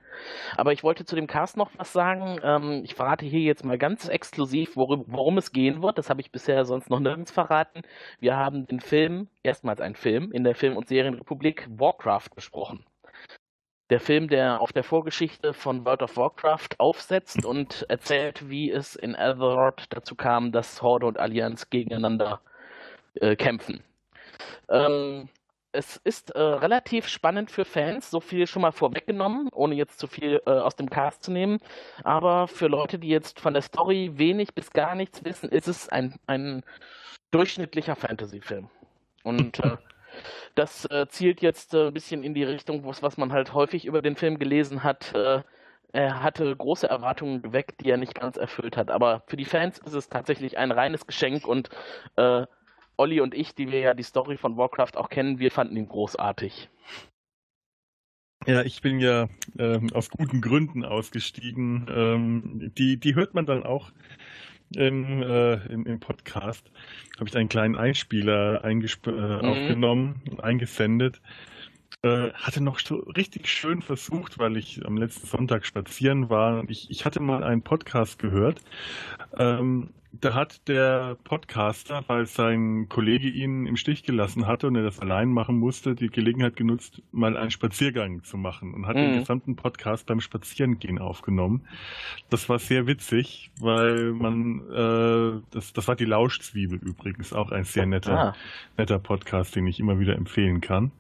Aber 0.58 0.74
ich 0.74 0.84
wollte 0.84 1.06
zu 1.06 1.16
dem 1.16 1.26
Cast 1.26 1.58
noch 1.58 1.72
was 1.78 1.92
sagen. 1.92 2.40
Ähm, 2.44 2.82
ich 2.84 2.94
verrate 2.94 3.26
hier 3.26 3.42
jetzt 3.42 3.66
mal 3.66 3.80
ganz 3.80 4.08
exklusiv, 4.08 4.76
worum, 4.76 5.06
worum 5.08 5.40
es 5.40 5.52
gehen 5.52 5.82
wird. 5.82 5.98
Das 5.98 6.12
habe 6.12 6.22
ich 6.22 6.32
bisher 6.32 6.66
sonst 6.66 6.92
noch 6.92 7.00
nirgends 7.00 7.32
verraten. 7.32 7.82
Wir 8.20 8.36
haben 8.36 8.68
den 8.68 8.82
Film, 8.82 9.28
erstmals 9.42 9.82
einen 9.82 9.96
Film, 9.96 10.32
in 10.32 10.44
der 10.44 10.54
Film- 10.54 10.78
und 10.78 10.88
Serienrepublik 10.88 11.68
Warcraft 11.68 12.30
besprochen 12.36 12.86
der 13.90 14.00
Film, 14.00 14.28
der 14.28 14.62
auf 14.62 14.72
der 14.72 14.84
Vorgeschichte 14.84 15.54
von 15.54 15.86
World 15.86 16.04
of 16.04 16.16
Warcraft 16.18 16.70
aufsetzt 16.78 17.46
und 17.46 17.86
erzählt, 17.90 18.50
wie 18.50 18.72
es 18.72 18.96
in 18.96 19.16
Azeroth 19.16 19.86
dazu 19.90 20.16
kam, 20.16 20.52
dass 20.52 20.82
Horde 20.82 21.08
und 21.08 21.18
Allianz 21.18 21.70
gegeneinander 21.70 22.42
äh, 23.16 23.36
kämpfen. 23.36 23.84
Ähm, 24.70 25.30
es 25.72 25.98
ist 25.98 26.32
äh, 26.32 26.42
relativ 26.42 27.08
spannend 27.08 27.52
für 27.52 27.66
Fans, 27.66 28.10
so 28.10 28.20
viel 28.20 28.48
schon 28.48 28.62
mal 28.62 28.72
vorweggenommen, 28.72 29.50
ohne 29.54 29.76
jetzt 29.76 30.00
zu 30.00 30.08
viel 30.08 30.42
äh, 30.46 30.52
aus 30.52 30.76
dem 30.76 30.90
Cast 30.90 31.24
zu 31.24 31.32
nehmen. 31.32 31.60
Aber 32.04 32.48
für 32.48 32.68
Leute, 32.68 32.98
die 32.98 33.10
jetzt 33.10 33.40
von 33.40 33.54
der 33.54 33.62
Story 33.62 34.12
wenig 34.16 34.54
bis 34.56 34.72
gar 34.72 34.96
nichts 34.96 35.24
wissen, 35.24 35.50
ist 35.50 35.68
es 35.68 35.90
ein, 35.90 36.16
ein 36.26 36.64
durchschnittlicher 37.32 37.96
Fantasy-Film. 37.96 38.70
Und 39.24 39.60
äh, 39.60 39.78
Das 40.56 40.86
äh, 40.86 41.08
zielt 41.10 41.42
jetzt 41.42 41.74
äh, 41.74 41.88
ein 41.88 41.94
bisschen 41.94 42.24
in 42.24 42.34
die 42.34 42.44
Richtung, 42.44 42.84
was 42.86 43.18
man 43.18 43.32
halt 43.32 43.54
häufig 43.54 43.86
über 43.86 44.02
den 44.02 44.16
Film 44.16 44.40
gelesen 44.40 44.84
hat. 44.84 45.14
Äh, 45.14 45.44
er 45.92 46.22
hatte 46.22 46.56
große 46.56 46.88
Erwartungen 46.88 47.42
geweckt, 47.42 47.82
die 47.82 47.90
er 47.90 47.98
nicht 47.98 48.14
ganz 48.14 48.38
erfüllt 48.38 48.78
hat. 48.78 48.92
Aber 48.92 49.24
für 49.28 49.38
die 49.38 49.46
Fans 49.46 49.80
ist 49.80 49.94
es 49.94 50.10
tatsächlich 50.10 50.58
ein 50.58 50.72
reines 50.72 51.08
Geschenk 51.08 51.48
und 51.48 51.70
äh, 52.16 52.46
Olli 52.98 53.22
und 53.22 53.34
ich, 53.34 53.56
die 53.56 53.72
wir 53.72 53.80
ja 53.80 53.94
die 53.94 54.04
Story 54.04 54.38
von 54.38 54.58
Warcraft 54.58 54.98
auch 54.98 55.10
kennen, 55.10 55.40
wir 55.40 55.52
fanden 55.52 55.78
ihn 55.78 55.88
großartig. 55.88 56.70
Ja, 58.46 58.62
ich 58.62 58.82
bin 58.82 59.00
ja 59.00 59.28
ähm, 59.58 59.90
aus 59.94 60.10
guten 60.10 60.42
Gründen 60.42 60.86
ausgestiegen. 60.86 61.88
Ähm, 61.90 62.72
die, 62.78 63.00
die 63.00 63.16
hört 63.16 63.34
man 63.34 63.46
dann 63.46 63.64
auch 63.64 63.92
im, 64.76 65.22
äh, 65.22 65.54
im, 65.68 65.86
im, 65.86 66.00
Podcast. 66.00 66.70
Habe 67.20 67.30
ich 67.30 67.38
einen 67.38 67.50
kleinen 67.50 67.76
Einspieler 67.76 68.64
äh, 68.64 68.74
mhm. 68.74 69.50
aufgenommen, 69.50 70.22
eingesendet. 70.42 71.22
Äh, 72.02 72.32
hatte 72.34 72.62
noch 72.62 72.80
so 72.80 72.96
richtig 72.96 73.50
schön 73.50 73.82
versucht, 73.82 74.40
weil 74.40 74.56
ich 74.56 74.86
am 74.86 74.96
letzten 74.96 75.28
Sonntag 75.28 75.66
spazieren 75.66 76.30
war. 76.30 76.64
Ich, 76.70 76.90
ich 76.90 77.04
hatte 77.06 77.20
mal 77.20 77.44
einen 77.44 77.62
Podcast 77.62 78.20
gehört. 78.20 78.62
Ähm, 79.38 79.90
da 80.12 80.34
hat 80.34 80.68
der 80.68 81.18
Podcaster, 81.24 82.04
weil 82.08 82.26
sein 82.26 82.90
Kollege 82.90 83.30
ihn 83.30 83.68
im 83.68 83.78
Stich 83.78 84.04
gelassen 84.04 84.48
hatte 84.48 84.68
und 84.68 84.76
er 84.76 84.84
das 84.84 85.00
allein 85.00 85.30
machen 85.30 85.58
musste, 85.58 85.94
die 85.94 86.10
Gelegenheit 86.10 86.56
genutzt, 86.56 87.02
mal 87.12 87.38
einen 87.38 87.52
Spaziergang 87.52 88.24
zu 88.24 88.38
machen 88.38 88.74
und 88.74 88.88
hat 88.88 88.96
mhm. 88.96 89.02
den 89.02 89.20
gesamten 89.20 89.56
Podcast 89.56 90.08
beim 90.08 90.20
Spazierengehen 90.20 90.98
aufgenommen. 90.98 91.62
Das 92.30 92.50
war 92.50 92.58
sehr 92.58 92.88
witzig, 92.88 93.52
weil 93.60 94.14
man, 94.14 94.62
äh, 94.72 95.42
das, 95.52 95.74
das 95.74 95.88
war 95.88 95.96
die 95.96 96.06
Lauschzwiebel 96.06 96.80
übrigens, 96.80 97.32
auch 97.32 97.52
ein 97.52 97.64
sehr 97.64 97.86
netter, 97.86 98.20
ah. 98.20 98.36
netter 98.78 99.00
Podcast, 99.00 99.56
den 99.56 99.68
ich 99.68 99.80
immer 99.80 100.00
wieder 100.00 100.16
empfehlen 100.16 100.60
kann. 100.60 100.92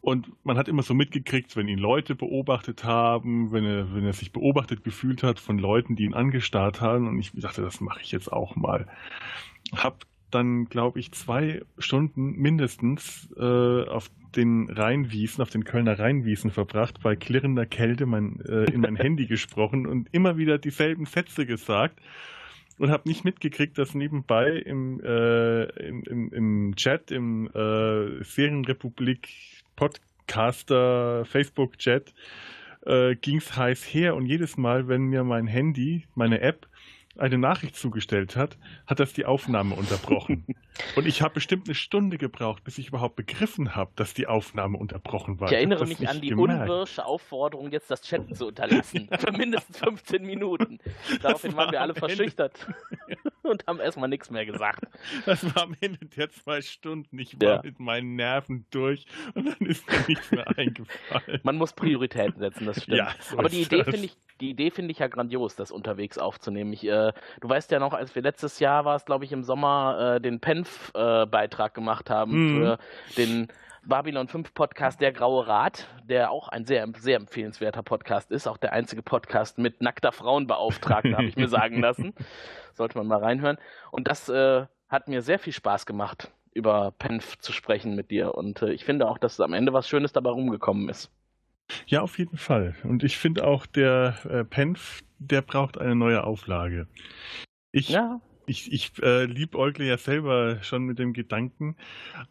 Und 0.00 0.32
man 0.44 0.56
hat 0.56 0.68
immer 0.68 0.82
so 0.82 0.94
mitgekriegt, 0.94 1.56
wenn 1.56 1.68
ihn 1.68 1.78
Leute 1.78 2.14
beobachtet 2.14 2.84
haben, 2.84 3.52
wenn 3.52 3.64
er, 3.64 3.94
wenn 3.94 4.06
er 4.06 4.14
sich 4.14 4.32
beobachtet 4.32 4.82
gefühlt 4.82 5.22
hat 5.22 5.38
von 5.38 5.58
Leuten, 5.58 5.94
die 5.94 6.04
ihn 6.04 6.14
angestarrt 6.14 6.80
haben. 6.80 7.06
Und 7.06 7.18
ich 7.18 7.32
dachte, 7.34 7.60
das 7.60 7.80
mache 7.80 8.00
ich 8.02 8.10
jetzt 8.10 8.32
auch 8.32 8.56
mal. 8.56 8.86
Hab 9.76 10.06
dann, 10.30 10.66
glaube 10.66 11.00
ich, 11.00 11.12
zwei 11.12 11.62
Stunden 11.78 12.32
mindestens 12.32 13.28
äh, 13.36 13.84
auf 13.88 14.10
den 14.36 14.70
Rheinwiesen, 14.70 15.42
auf 15.42 15.50
den 15.50 15.64
Kölner 15.64 15.98
Rheinwiesen 15.98 16.50
verbracht, 16.50 17.02
bei 17.02 17.16
klirrender 17.16 17.66
Kälte 17.66 18.06
mein, 18.06 18.40
äh, 18.40 18.70
in 18.72 18.80
mein 18.80 18.96
Handy 18.96 19.26
gesprochen 19.26 19.86
und 19.86 20.08
immer 20.12 20.38
wieder 20.38 20.58
dieselben 20.58 21.04
Sätze 21.04 21.46
gesagt 21.46 22.00
und 22.78 22.90
habe 22.90 23.08
nicht 23.08 23.24
mitgekriegt, 23.24 23.76
dass 23.76 23.94
nebenbei 23.94 24.50
im, 24.52 25.00
äh, 25.00 25.64
im, 25.64 26.02
im, 26.04 26.32
im, 26.32 26.76
Chat, 26.76 27.10
im 27.10 27.48
äh, 27.48 28.24
Serienrepublik 28.24 29.28
Podcaster, 29.76 31.24
Facebook-Chat 31.24 32.14
äh, 32.86 33.14
ging 33.16 33.38
es 33.38 33.56
heiß 33.56 33.84
her. 33.84 34.14
Und 34.14 34.26
jedes 34.26 34.56
Mal, 34.56 34.88
wenn 34.88 35.02
mir 35.02 35.24
mein 35.24 35.46
Handy, 35.46 36.06
meine 36.14 36.40
App 36.40 36.66
eine 37.18 37.38
Nachricht 37.38 37.76
zugestellt 37.76 38.36
hat, 38.36 38.56
hat 38.86 39.00
das 39.00 39.12
die 39.12 39.24
Aufnahme 39.24 39.74
unterbrochen. 39.74 40.46
Und 40.96 41.06
ich 41.06 41.22
habe 41.22 41.34
bestimmt 41.34 41.66
eine 41.66 41.74
Stunde 41.74 42.16
gebraucht, 42.16 42.64
bis 42.64 42.78
ich 42.78 42.88
überhaupt 42.88 43.16
begriffen 43.16 43.74
habe, 43.74 43.90
dass 43.96 44.14
die 44.14 44.26
Aufnahme 44.26 44.78
unterbrochen 44.78 45.40
war. 45.40 45.48
Ich 45.48 45.54
erinnere 45.54 45.82
ich 45.84 45.98
mich 45.98 46.08
an 46.08 46.20
die 46.20 46.28
gemerkt. 46.28 46.70
unwirsche 46.70 47.04
Aufforderung, 47.04 47.70
jetzt 47.72 47.90
das 47.90 48.02
Chatten 48.02 48.34
zu 48.34 48.46
unterlassen. 48.46 49.08
Für 49.18 49.32
mindestens 49.32 49.78
15 49.78 50.24
Minuten. 50.24 50.78
Daraufhin 51.20 51.56
waren 51.56 51.72
wir 51.72 51.80
alle 51.80 51.94
verschüchtert 51.94 52.66
und 53.42 53.66
haben 53.66 53.80
erstmal 53.80 54.08
nichts 54.08 54.30
mehr 54.30 54.46
gesagt. 54.46 54.86
Das 55.26 55.44
war 55.54 55.64
am 55.64 55.76
Ende 55.80 56.06
der 56.16 56.30
zwei 56.30 56.62
Stunden. 56.62 57.18
Ich 57.18 57.40
war 57.40 57.56
ja. 57.56 57.62
mit 57.62 57.80
meinen 57.80 58.14
Nerven 58.14 58.64
durch 58.70 59.06
und 59.34 59.48
dann 59.48 59.66
ist 59.66 59.86
mir 59.90 60.04
nichts 60.08 60.30
mehr 60.30 60.46
eingefallen. 60.56 61.40
Man 61.42 61.56
muss 61.56 61.72
Prioritäten 61.72 62.38
setzen, 62.38 62.64
das 62.66 62.82
stimmt. 62.82 62.96
Ja, 62.96 63.14
so 63.20 63.38
Aber 63.38 63.48
die 63.48 63.62
Idee 63.62 63.84
finde 63.84 64.06
ich, 64.06 64.16
die 64.40 64.50
Idee 64.50 64.70
finde 64.70 64.92
ich 64.92 65.00
ja 65.00 65.08
grandios, 65.08 65.56
das 65.56 65.70
unterwegs 65.70 66.16
aufzunehmen. 66.16 66.72
Ich, 66.72 66.86
äh, 66.86 66.99
du 67.40 67.48
weißt 67.48 67.70
ja 67.70 67.78
noch, 67.78 67.92
als 67.92 68.14
wir 68.14 68.22
letztes 68.22 68.58
Jahr 68.60 68.84
war 68.84 68.96
es, 68.96 69.04
glaube 69.04 69.24
ich, 69.24 69.32
im 69.32 69.42
Sommer 69.42 70.16
äh, 70.16 70.20
den 70.20 70.40
Penf-Beitrag 70.40 71.72
äh, 71.72 71.74
gemacht 71.74 72.10
haben 72.10 72.32
mhm. 72.32 72.56
für 72.56 72.78
den 73.16 73.48
Babylon 73.84 74.28
5 74.28 74.52
Podcast 74.52 75.00
Der 75.00 75.12
Graue 75.12 75.46
Rat, 75.46 75.86
der 76.04 76.30
auch 76.30 76.48
ein 76.48 76.64
sehr, 76.66 76.86
sehr 76.98 77.16
empfehlenswerter 77.16 77.82
Podcast 77.82 78.30
ist. 78.30 78.46
Auch 78.46 78.58
der 78.58 78.72
einzige 78.72 79.02
Podcast 79.02 79.58
mit 79.58 79.80
nackter 79.80 80.12
Frauenbeauftragten, 80.12 81.16
habe 81.16 81.26
ich 81.26 81.36
mir 81.36 81.48
sagen 81.48 81.80
lassen. 81.80 82.14
Sollte 82.74 82.98
man 82.98 83.06
mal 83.06 83.20
reinhören. 83.20 83.56
Und 83.90 84.08
das 84.08 84.28
äh, 84.28 84.66
hat 84.88 85.08
mir 85.08 85.22
sehr 85.22 85.38
viel 85.38 85.52
Spaß 85.52 85.86
gemacht, 85.86 86.30
über 86.52 86.92
Penf 86.98 87.38
zu 87.38 87.52
sprechen 87.52 87.94
mit 87.94 88.10
dir. 88.10 88.34
Und 88.34 88.60
äh, 88.62 88.72
ich 88.72 88.84
finde 88.84 89.08
auch, 89.08 89.18
dass 89.18 89.40
am 89.40 89.54
Ende 89.54 89.72
was 89.72 89.88
Schönes 89.88 90.12
dabei 90.12 90.30
rumgekommen 90.30 90.88
ist. 90.88 91.10
Ja, 91.86 92.02
auf 92.02 92.18
jeden 92.18 92.36
Fall. 92.36 92.74
Und 92.84 93.04
ich 93.04 93.16
finde 93.16 93.46
auch, 93.46 93.66
der 93.66 94.16
äh, 94.28 94.44
Penf, 94.44 95.02
der 95.18 95.42
braucht 95.42 95.78
eine 95.78 95.94
neue 95.94 96.24
Auflage. 96.24 96.86
Ich, 97.72 97.90
ja. 97.90 98.20
ich, 98.46 98.72
ich 98.72 98.92
äh, 99.02 99.24
liebäugle 99.26 99.86
ja 99.86 99.96
selber 99.96 100.58
schon 100.62 100.84
mit 100.84 100.98
dem 100.98 101.12
Gedanken 101.12 101.76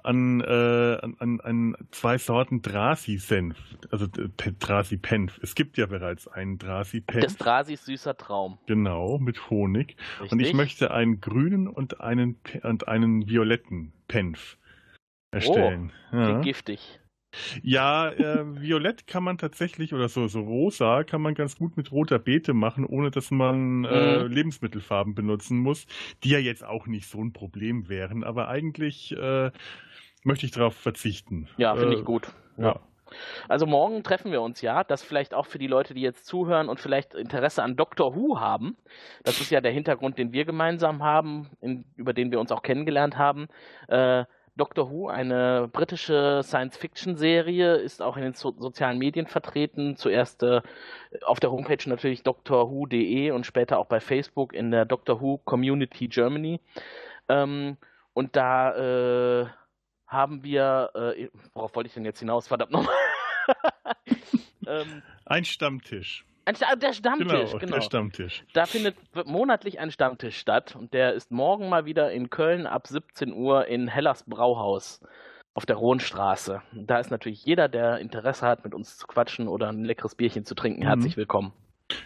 an, 0.03 0.41
äh, 0.41 0.97
an, 1.01 1.15
an, 1.19 1.39
an 1.41 1.77
zwei 1.91 2.17
Sorten 2.17 2.61
Drasi-Senf, 2.61 3.57
also 3.91 4.07
Drasi-Penf. 4.07 5.39
Es 5.41 5.55
gibt 5.55 5.77
ja 5.77 5.85
bereits 5.85 6.27
einen 6.27 6.57
Drasi-Penf. 6.57 7.23
Das 7.23 7.37
Drasi 7.37 7.73
ist 7.73 7.85
süßer 7.85 8.17
Traum. 8.17 8.57
Genau, 8.65 9.17
mit 9.19 9.49
Honig. 9.49 9.95
Richtig. 10.19 10.31
Und 10.31 10.39
ich 10.39 10.53
möchte 10.53 10.91
einen 10.91 11.21
grünen 11.21 11.67
und 11.67 12.01
einen, 12.01 12.37
und 12.63 12.87
einen 12.87 13.29
violetten 13.29 13.93
Penf 14.07 14.57
erstellen. 15.31 15.91
Oh, 16.11 16.17
ja. 16.17 16.41
giftig. 16.41 16.98
Ja, 17.61 18.09
äh, 18.09 18.61
Violett 18.61 19.07
kann 19.07 19.23
man 19.23 19.37
tatsächlich, 19.37 19.93
oder 19.93 20.09
so, 20.09 20.27
so 20.27 20.41
rosa 20.41 21.03
kann 21.03 21.21
man 21.21 21.35
ganz 21.35 21.57
gut 21.57 21.77
mit 21.77 21.91
roter 21.91 22.19
Beete 22.19 22.53
machen, 22.53 22.85
ohne 22.85 23.11
dass 23.11 23.31
man 23.31 23.85
äh, 23.85 24.23
mhm. 24.23 24.31
Lebensmittelfarben 24.31 25.15
benutzen 25.15 25.59
muss, 25.59 25.85
die 26.23 26.29
ja 26.29 26.39
jetzt 26.39 26.63
auch 26.63 26.87
nicht 26.87 27.07
so 27.07 27.23
ein 27.23 27.33
Problem 27.33 27.89
wären, 27.89 28.23
aber 28.23 28.47
eigentlich 28.47 29.15
äh, 29.15 29.51
möchte 30.23 30.45
ich 30.45 30.51
darauf 30.51 30.75
verzichten. 30.75 31.47
Ja, 31.57 31.75
finde 31.75 31.95
ich 31.95 32.01
äh, 32.01 32.05
gut. 32.05 32.29
Ja. 32.57 32.79
Also 33.47 33.65
morgen 33.65 34.03
treffen 34.03 34.31
wir 34.31 34.41
uns 34.41 34.61
ja. 34.61 34.83
Das 34.83 35.03
vielleicht 35.03 35.33
auch 35.33 35.45
für 35.45 35.57
die 35.59 35.67
Leute, 35.67 35.93
die 35.93 36.01
jetzt 36.01 36.25
zuhören 36.25 36.69
und 36.69 36.79
vielleicht 36.79 37.13
Interesse 37.15 37.63
an 37.63 37.75
Doctor 37.75 38.15
Who 38.15 38.39
haben. 38.39 38.77
Das 39.23 39.41
ist 39.41 39.49
ja 39.49 39.61
der 39.61 39.71
Hintergrund, 39.71 40.17
den 40.17 40.31
wir 40.31 40.45
gemeinsam 40.45 41.03
haben, 41.03 41.49
in, 41.61 41.85
über 41.95 42.13
den 42.13 42.31
wir 42.31 42.39
uns 42.39 42.51
auch 42.51 42.61
kennengelernt 42.61 43.17
haben. 43.17 43.47
Äh, 43.87 44.25
Doctor 44.59 44.91
Who, 44.91 45.07
eine 45.07 45.69
britische 45.71 46.41
Science-Fiction-Serie, 46.43 47.75
ist 47.75 48.01
auch 48.01 48.17
in 48.17 48.23
den 48.23 48.33
so 48.33 48.53
sozialen 48.57 48.97
Medien 48.97 49.27
vertreten. 49.27 49.95
Zuerst 49.95 50.43
äh, 50.43 50.61
auf 51.23 51.39
der 51.39 51.51
Homepage 51.51 51.89
natürlich 51.89 52.23
doctorwho.de 52.23 53.31
und 53.31 53.45
später 53.45 53.79
auch 53.79 53.87
bei 53.87 53.99
Facebook 53.99 54.53
in 54.53 54.71
der 54.71 54.85
Doctor 54.85 55.21
Who 55.21 55.39
Community 55.39 56.07
Germany. 56.07 56.59
Ähm, 57.27 57.77
und 58.13 58.35
da 58.35 59.41
äh, 59.41 59.47
haben 60.07 60.43
wir, 60.43 60.91
äh, 60.93 61.29
worauf 61.53 61.75
wollte 61.75 61.87
ich 61.87 61.93
denn 61.93 62.05
jetzt 62.05 62.19
hinaus? 62.19 62.47
Verdammt 62.47 62.71
nochmal. 62.71 62.95
ähm, 64.67 65.01
Ein 65.25 65.45
Stammtisch. 65.45 66.25
Der 66.51 66.93
Stammtisch, 66.93 67.29
genau, 67.29 67.57
genau. 67.59 67.75
Der 67.75 67.81
Stammtisch. 67.81 68.43
Da 68.53 68.65
findet 68.65 68.95
monatlich 69.25 69.79
ein 69.79 69.91
Stammtisch 69.91 70.37
statt 70.37 70.75
und 70.75 70.93
der 70.93 71.13
ist 71.13 71.31
morgen 71.31 71.69
mal 71.69 71.85
wieder 71.85 72.11
in 72.11 72.29
Köln 72.29 72.65
ab 72.65 72.87
17 72.87 73.33
Uhr 73.33 73.67
in 73.67 73.87
Hellas 73.87 74.23
Brauhaus 74.23 75.01
auf 75.53 75.65
der 75.65 75.75
Rohnstraße. 75.75 76.61
Da 76.73 76.99
ist 76.99 77.11
natürlich 77.11 77.45
jeder, 77.45 77.67
der 77.67 77.99
Interesse 77.99 78.47
hat, 78.47 78.63
mit 78.63 78.73
uns 78.73 78.97
zu 78.97 79.07
quatschen 79.07 79.47
oder 79.47 79.69
ein 79.69 79.83
leckeres 79.83 80.15
Bierchen 80.15 80.45
zu 80.45 80.55
trinken, 80.55 80.83
herzlich 80.83 81.15
mhm. 81.15 81.21
willkommen. 81.21 81.53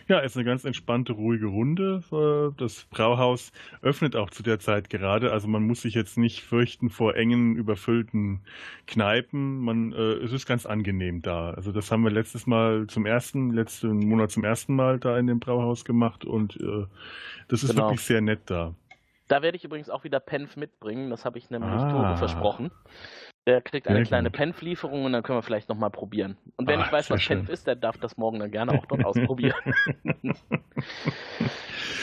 Ja, 0.08 0.20
ist 0.20 0.36
eine 0.36 0.46
ganz 0.46 0.66
entspannte, 0.66 1.14
ruhige 1.14 1.46
Runde. 1.46 2.04
Äh, 2.12 2.56
das 2.60 2.86
Brauhaus 2.90 3.52
öffnet 3.82 4.16
auch 4.16 4.30
zu 4.30 4.44
der 4.44 4.60
Zeit 4.60 4.90
gerade. 4.90 5.32
Also 5.32 5.48
man 5.48 5.64
muss 5.64 5.82
sich 5.82 5.94
jetzt 5.94 6.18
nicht 6.18 6.42
fürchten 6.42 6.90
vor 6.90 7.16
engen, 7.16 7.56
überfüllten 7.56 8.42
Kneipen. 8.88 9.60
Man, 9.60 9.94
äh, 9.94 10.14
es 10.24 10.32
ist 10.32 10.46
ganz 10.46 10.66
angenehm 10.66 11.22
da. 11.22 11.52
Also 11.52 11.72
das 11.72 11.92
haben 11.92 12.04
wir 12.04 12.12
letztes 12.12 12.48
Mal 12.48 12.88
zum 12.88 13.06
ersten, 13.06 13.52
letzten 13.52 14.08
Monat 14.08 14.32
zum 14.32 14.44
ersten 14.44 14.76
Mal 14.76 15.00
da 15.00 15.18
in 15.18 15.28
dem 15.28 15.40
Brauhaus 15.40 15.86
gemacht 15.86 16.26
und 16.26 16.58
äh, 16.58 16.86
das 17.48 17.64
ist 17.64 17.72
genau. 17.72 17.88
wirklich 17.88 18.02
sehr 18.02 18.22
nett 18.22 18.42
da. 18.46 18.76
Da 19.28 19.42
werde 19.42 19.58
ich 19.58 19.64
übrigens 19.64 19.90
auch 19.90 20.04
wieder 20.04 20.20
Penf 20.20 20.58
mitbringen. 20.58 21.10
Das 21.10 21.26
habe 21.26 21.38
ich 21.38 21.50
nämlich 21.50 21.72
ah. 21.72 21.92
Tore 21.92 22.18
versprochen. 22.18 22.72
Der 23.46 23.62
kriegt 23.62 23.88
eine 23.88 23.98
Sehr 23.98 24.06
kleine 24.06 24.32
Penf-Lieferung 24.32 25.04
und 25.04 25.12
dann 25.12 25.22
können 25.22 25.40
wir 25.40 25.44
vielleicht 25.44 25.68
nochmal 25.68 25.90
probieren. 25.90 26.38
Und 26.56 26.68
wenn 26.68 26.80
Ach, 26.80 26.86
ich 26.86 26.92
weiß, 26.94 27.10
was 27.10 27.26
Penf 27.26 27.50
ist, 27.50 27.68
der 27.68 27.76
darf 27.76 27.98
das 27.98 28.16
morgen 28.16 28.40
dann 28.40 28.52
gerne 28.52 28.72
auch 28.72 28.86
dort 28.86 29.04
ausprobieren. 29.04 29.56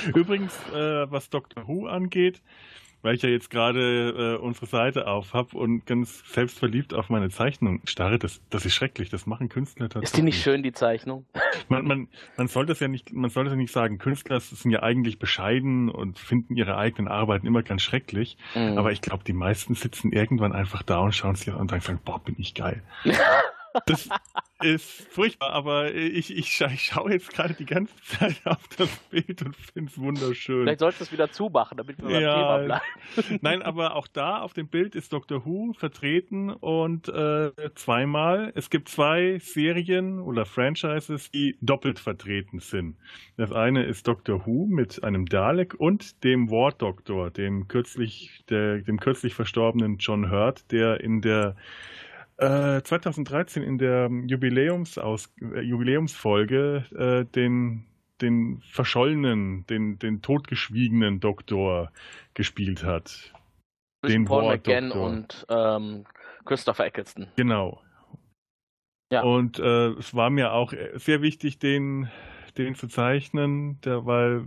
Übrigens, 0.14 0.54
äh, 0.68 1.10
was 1.10 1.30
Dr. 1.30 1.66
Who 1.66 1.86
angeht, 1.86 2.42
weil 3.02 3.14
ich 3.14 3.22
ja 3.22 3.28
jetzt 3.28 3.50
gerade 3.50 4.36
äh, 4.40 4.42
unsere 4.42 4.66
Seite 4.66 5.06
auf 5.06 5.32
habe 5.34 5.56
und 5.56 5.86
ganz 5.86 6.22
selbstverliebt 6.32 6.94
auf 6.94 7.08
meine 7.08 7.30
Zeichnung 7.30 7.80
starre. 7.84 8.18
Das, 8.18 8.40
das 8.50 8.66
ist 8.66 8.74
schrecklich. 8.74 9.10
Das 9.10 9.26
machen 9.26 9.48
Künstler 9.48 9.88
tatsächlich. 9.88 10.04
Ist 10.04 10.16
die 10.16 10.22
nicht 10.22 10.42
schön, 10.42 10.62
die 10.62 10.72
Zeichnung? 10.72 11.26
Man, 11.68 11.84
man, 11.84 12.08
man 12.36 12.48
sollte 12.48 12.72
es 12.72 12.80
ja 12.80 12.88
nicht, 12.88 13.12
man 13.12 13.30
sollte 13.30 13.48
es 13.48 13.52
ja 13.52 13.56
nicht 13.56 13.72
sagen. 13.72 13.98
Künstler 13.98 14.40
sind 14.40 14.72
ja 14.72 14.82
eigentlich 14.82 15.20
bescheiden 15.20 15.88
und 15.88 16.18
finden 16.18 16.56
ihre 16.56 16.76
eigenen 16.76 17.06
Arbeiten 17.06 17.46
immer 17.46 17.62
ganz 17.62 17.82
schrecklich. 17.82 18.36
Mhm. 18.56 18.76
Aber 18.76 18.90
ich 18.90 19.00
glaube, 19.00 19.22
die 19.22 19.32
meisten 19.32 19.76
sitzen 19.76 20.10
irgendwann 20.10 20.52
einfach 20.52 20.82
da 20.82 20.98
und 20.98 21.14
schauen 21.14 21.36
sich 21.36 21.48
an 21.48 21.60
und 21.60 21.70
sagen, 21.70 22.00
boah, 22.04 22.18
bin 22.18 22.34
ich 22.38 22.54
geil. 22.54 22.82
das, 23.86 24.08
ist 24.62 25.06
furchtbar, 25.10 25.50
aber 25.50 25.94
ich, 25.94 26.36
ich, 26.36 26.60
ich 26.60 26.82
schaue 26.82 27.12
jetzt 27.12 27.32
gerade 27.32 27.54
die 27.54 27.64
ganze 27.64 27.94
Zeit 28.02 28.40
auf 28.44 28.68
das 28.76 28.88
Bild 29.10 29.42
und 29.42 29.56
finde 29.56 29.90
es 29.90 29.98
wunderschön. 29.98 30.64
Vielleicht 30.64 30.80
solltest 30.80 31.00
du 31.00 31.04
es 31.04 31.12
wieder 31.12 31.30
zumachen, 31.30 31.78
damit 31.78 31.98
wir 31.98 32.08
beim 32.08 32.22
Ja. 32.22 32.34
Thema 32.34 32.58
bleiben. 32.64 33.38
Nein, 33.40 33.62
aber 33.62 33.96
auch 33.96 34.06
da 34.06 34.40
auf 34.40 34.52
dem 34.52 34.68
Bild 34.68 34.94
ist 34.94 35.12
Doctor 35.12 35.44
Who 35.46 35.72
vertreten 35.72 36.50
und 36.50 37.08
äh, 37.08 37.52
zweimal. 37.74 38.52
Es 38.54 38.70
gibt 38.70 38.88
zwei 38.88 39.38
Serien 39.38 40.20
oder 40.20 40.44
Franchises, 40.44 41.30
die 41.30 41.56
doppelt 41.60 41.98
vertreten 41.98 42.58
sind. 42.60 42.96
Das 43.36 43.52
eine 43.52 43.84
ist 43.84 44.06
Doctor 44.06 44.46
Who 44.46 44.66
mit 44.66 45.02
einem 45.02 45.26
Dalek 45.26 45.74
und 45.78 46.22
dem 46.24 46.50
War 46.50 46.72
Doctor, 46.72 47.30
dem 47.30 47.68
kürzlich, 47.68 48.44
der, 48.50 48.78
dem 48.78 49.00
kürzlich 49.00 49.34
verstorbenen 49.34 49.96
John 49.98 50.30
Hurt, 50.30 50.70
der 50.70 51.00
in 51.00 51.22
der 51.22 51.56
äh, 52.40 52.82
2013 52.82 53.62
in 53.62 53.78
der 53.78 54.10
Jubiläumsaus 54.26 55.32
äh, 55.40 55.60
Jubiläumsfolge 55.60 56.84
äh, 56.96 57.24
den 57.32 57.86
den 58.20 58.60
verschollenen, 58.70 59.66
den, 59.66 59.98
den 59.98 60.22
totgeschwiegenen 60.22 61.20
Doktor 61.20 61.90
gespielt 62.34 62.84
hat. 62.84 63.32
Zwischen 64.00 64.22
Den 64.22 64.24
Paul 64.26 64.48
McGann 64.48 64.92
und 64.92 65.46
ähm, 65.48 66.04
Christopher 66.44 66.86
Eccleston. 66.86 67.28
Genau. 67.36 67.82
Ja. 69.12 69.22
Und 69.22 69.58
äh, 69.58 69.88
es 69.92 70.14
war 70.14 70.30
mir 70.30 70.52
auch 70.52 70.72
sehr 70.94 71.20
wichtig, 71.22 71.58
den, 71.58 72.10
den 72.58 72.74
zu 72.74 72.88
zeichnen, 72.88 73.80
der, 73.82 74.06
weil 74.06 74.44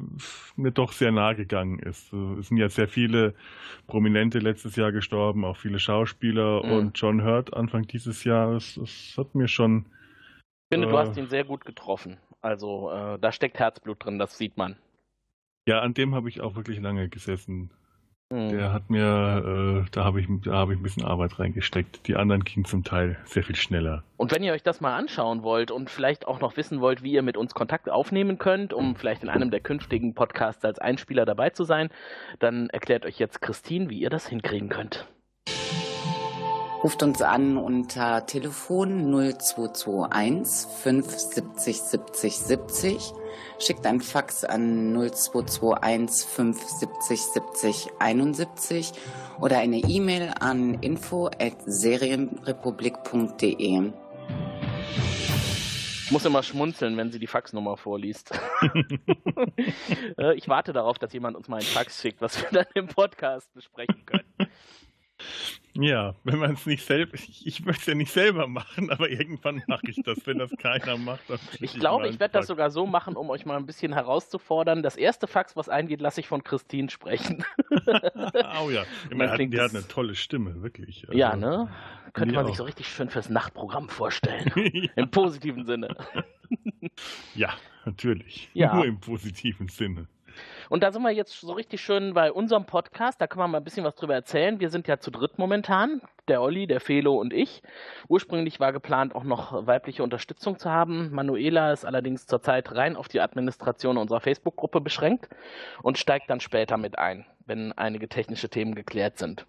mir 0.55 0.71
doch 0.71 0.91
sehr 0.91 1.11
nahe 1.11 1.35
gegangen 1.35 1.79
ist. 1.79 2.11
Es 2.13 2.47
sind 2.47 2.57
ja 2.57 2.69
sehr 2.69 2.87
viele 2.87 3.33
Prominente 3.87 4.39
letztes 4.39 4.75
Jahr 4.75 4.91
gestorben, 4.91 5.45
auch 5.45 5.57
viele 5.57 5.79
Schauspieler 5.79 6.63
Mhm. 6.65 6.71
und 6.71 6.99
John 6.99 7.23
Hurt 7.23 7.53
Anfang 7.53 7.83
dieses 7.87 8.23
Jahres. 8.23 8.75
Das 8.79 9.15
hat 9.17 9.35
mir 9.35 9.47
schon. 9.47 9.85
Ich 10.71 10.75
finde, 10.75 10.87
du 10.87 10.95
Äh. 10.95 10.97
hast 10.99 11.17
ihn 11.17 11.27
sehr 11.29 11.43
gut 11.43 11.65
getroffen. 11.65 12.17
Also 12.41 12.91
äh, 12.91 13.17
da 13.19 13.31
steckt 13.31 13.59
Herzblut 13.59 14.03
drin, 14.03 14.19
das 14.19 14.37
sieht 14.37 14.57
man. 14.57 14.75
Ja, 15.65 15.79
an 15.79 15.93
dem 15.93 16.13
habe 16.13 16.27
ich 16.29 16.41
auch 16.41 16.55
wirklich 16.55 16.79
lange 16.81 17.07
gesessen. 17.09 17.71
Hm. 18.33 18.49
Der 18.49 18.73
hat 18.73 18.89
mir, 18.89 19.83
äh, 19.85 19.89
da 19.91 20.03
habe 20.03 20.19
ich, 20.19 20.27
da 20.43 20.53
habe 20.53 20.73
ich 20.73 20.79
ein 20.79 20.83
bisschen 20.83 21.05
Arbeit 21.05 21.37
reingesteckt. 21.37 22.07
Die 22.07 22.15
anderen 22.15 22.43
gingen 22.43 22.65
zum 22.65 22.83
Teil 22.83 23.15
sehr 23.25 23.43
viel 23.43 23.55
schneller. 23.55 24.03
Und 24.17 24.31
wenn 24.31 24.41
ihr 24.41 24.53
euch 24.53 24.63
das 24.63 24.81
mal 24.81 24.95
anschauen 24.97 25.43
wollt 25.43 25.69
und 25.69 25.91
vielleicht 25.91 26.27
auch 26.27 26.39
noch 26.39 26.57
wissen 26.57 26.81
wollt, 26.81 27.03
wie 27.03 27.11
ihr 27.11 27.21
mit 27.21 27.37
uns 27.37 27.53
Kontakt 27.53 27.91
aufnehmen 27.91 28.39
könnt, 28.39 28.73
um 28.73 28.95
vielleicht 28.95 29.21
in 29.21 29.29
einem 29.29 29.51
der 29.51 29.59
künftigen 29.59 30.15
Podcasts 30.15 30.65
als 30.65 30.79
Einspieler 30.79 31.25
dabei 31.25 31.51
zu 31.51 31.63
sein, 31.63 31.89
dann 32.39 32.71
erklärt 32.71 33.05
euch 33.05 33.19
jetzt 33.19 33.39
Christine, 33.39 33.91
wie 33.91 33.99
ihr 33.99 34.09
das 34.09 34.25
hinkriegen 34.25 34.69
könnt. 34.69 35.07
Ruft 36.83 37.01
uns 37.01 37.21
an 37.21 37.55
unter 37.55 38.25
Telefon 38.25 39.09
0221 39.09 40.69
570 40.81 41.81
70 41.81 42.35
70. 42.35 43.13
Schickt 43.57 43.85
ein 43.85 44.01
Fax 44.01 44.43
an 44.43 44.91
0221 44.91 46.27
570 46.27 47.21
70 47.21 47.87
71 47.99 48.91
oder 49.39 49.59
eine 49.59 49.77
E-Mail 49.77 50.33
an 50.41 50.73
info 50.81 51.27
at 51.27 51.55
serienrepublik.de. 51.65 53.93
Ich 56.03 56.11
muss 56.11 56.25
immer 56.25 56.43
schmunzeln, 56.43 56.97
wenn 56.97 57.13
sie 57.13 57.19
die 57.19 57.27
Faxnummer 57.27 57.77
vorliest. 57.77 58.37
Äh, 60.17 60.35
ich 60.35 60.47
warte 60.47 60.73
darauf, 60.73 60.99
dass 60.99 61.11
jemand 61.13 61.35
uns 61.35 61.47
mal 61.47 61.57
einen 61.57 61.65
Fax 61.65 62.01
schickt, 62.01 62.21
was 62.21 62.39
wir 62.39 62.49
dann 62.51 62.67
im 62.75 62.87
Podcast 62.87 63.51
besprechen 63.53 64.05
können. 64.05 64.31
Ja, 65.75 66.13
wenn 66.23 66.37
man 66.37 66.53
es 66.53 66.67
nicht 66.67 66.85
selber, 66.85 67.15
ich, 67.15 67.47
ich 67.47 67.65
möchte 67.65 67.81
es 67.81 67.87
ja 67.87 67.95
nicht 67.95 68.11
selber 68.11 68.45
machen, 68.47 68.91
aber 68.91 69.09
irgendwann 69.09 69.63
mache 69.65 69.89
ich 69.89 69.99
das. 70.03 70.19
Wenn 70.25 70.37
das 70.37 70.51
keiner 70.57 70.97
macht, 70.97 71.21
Ich 71.59 71.73
glaube, 71.73 72.03
mal 72.03 72.09
ich 72.11 72.19
werde 72.19 72.33
das 72.33 72.45
sogar 72.45 72.69
so 72.69 72.85
machen, 72.85 73.15
um 73.15 73.31
euch 73.31 73.45
mal 73.45 73.57
ein 73.57 73.65
bisschen 73.65 73.91
herauszufordern. 73.91 74.83
Das 74.83 74.95
erste 74.95 75.25
Fax, 75.25 75.55
was 75.55 75.69
eingeht, 75.69 75.99
lasse 75.99 76.19
ich 76.19 76.27
von 76.27 76.43
Christine 76.43 76.89
sprechen. 76.89 77.43
Oh 78.61 78.69
ja, 78.69 78.83
Man 79.13 79.29
hat, 79.29 79.39
die 79.39 79.59
hat 79.59 79.71
eine 79.71 79.87
tolle 79.87 80.15
Stimme, 80.15 80.61
wirklich. 80.61 81.07
Also, 81.07 81.17
ja, 81.17 81.35
ne? 81.35 81.69
Könnte 82.13 82.35
man 82.35 82.45
sich 82.45 82.53
auch. 82.53 82.57
so 82.59 82.63
richtig 82.63 82.87
schön 82.87 83.09
fürs 83.09 83.29
Nachtprogramm 83.29 83.89
vorstellen. 83.89 84.51
ja, 84.55 84.89
Im 84.95 85.09
positiven 85.09 85.65
Sinne. 85.65 85.95
ja, 87.35 87.53
natürlich. 87.85 88.49
Ja. 88.53 88.75
Nur 88.75 88.85
im 88.85 88.99
positiven 88.99 89.67
Sinne. 89.67 90.07
Und 90.69 90.83
da 90.83 90.91
sind 90.91 91.01
wir 91.03 91.11
jetzt 91.11 91.39
so 91.39 91.53
richtig 91.53 91.81
schön 91.81 92.13
bei 92.13 92.31
unserem 92.31 92.65
Podcast. 92.65 93.21
Da 93.21 93.27
können 93.27 93.43
wir 93.43 93.47
mal 93.47 93.57
ein 93.59 93.63
bisschen 93.63 93.85
was 93.85 93.95
drüber 93.95 94.13
erzählen. 94.13 94.59
Wir 94.59 94.69
sind 94.69 94.87
ja 94.87 94.99
zu 94.99 95.11
dritt 95.11 95.37
momentan. 95.37 96.01
Der 96.27 96.41
Olli, 96.41 96.67
der 96.67 96.79
Felo 96.79 97.19
und 97.19 97.33
ich. 97.33 97.61
Ursprünglich 98.07 98.59
war 98.59 98.71
geplant, 98.71 99.13
auch 99.13 99.23
noch 99.23 99.67
weibliche 99.67 100.03
Unterstützung 100.03 100.57
zu 100.57 100.69
haben. 100.69 101.11
Manuela 101.11 101.73
ist 101.73 101.85
allerdings 101.85 102.27
zurzeit 102.27 102.73
rein 102.73 102.95
auf 102.95 103.09
die 103.09 103.19
Administration 103.19 103.97
unserer 103.97 104.21
Facebook-Gruppe 104.21 104.81
beschränkt 104.81 105.29
und 105.81 105.97
steigt 105.97 106.29
dann 106.29 106.39
später 106.39 106.77
mit 106.77 106.97
ein, 106.97 107.25
wenn 107.45 107.73
einige 107.73 108.07
technische 108.07 108.49
Themen 108.49 108.73
geklärt 108.73 109.17
sind. 109.17 109.45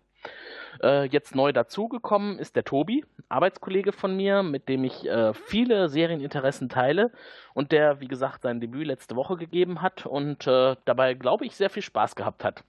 Äh, 0.82 1.06
jetzt 1.06 1.34
neu 1.34 1.52
dazugekommen 1.52 2.38
ist 2.38 2.56
der 2.56 2.64
Tobi, 2.64 3.04
Arbeitskollege 3.28 3.92
von 3.92 4.16
mir, 4.16 4.42
mit 4.42 4.68
dem 4.68 4.84
ich 4.84 5.06
äh, 5.06 5.34
viele 5.34 5.88
Serieninteressen 5.88 6.68
teile 6.68 7.10
und 7.54 7.72
der, 7.72 8.00
wie 8.00 8.08
gesagt, 8.08 8.42
sein 8.42 8.60
Debüt 8.60 8.86
letzte 8.86 9.16
Woche 9.16 9.36
gegeben 9.36 9.82
hat 9.82 10.06
und 10.06 10.46
äh, 10.46 10.76
dabei, 10.84 11.14
glaube 11.14 11.46
ich, 11.46 11.56
sehr 11.56 11.70
viel 11.70 11.82
Spaß 11.82 12.16
gehabt 12.16 12.44
hat. 12.44 12.64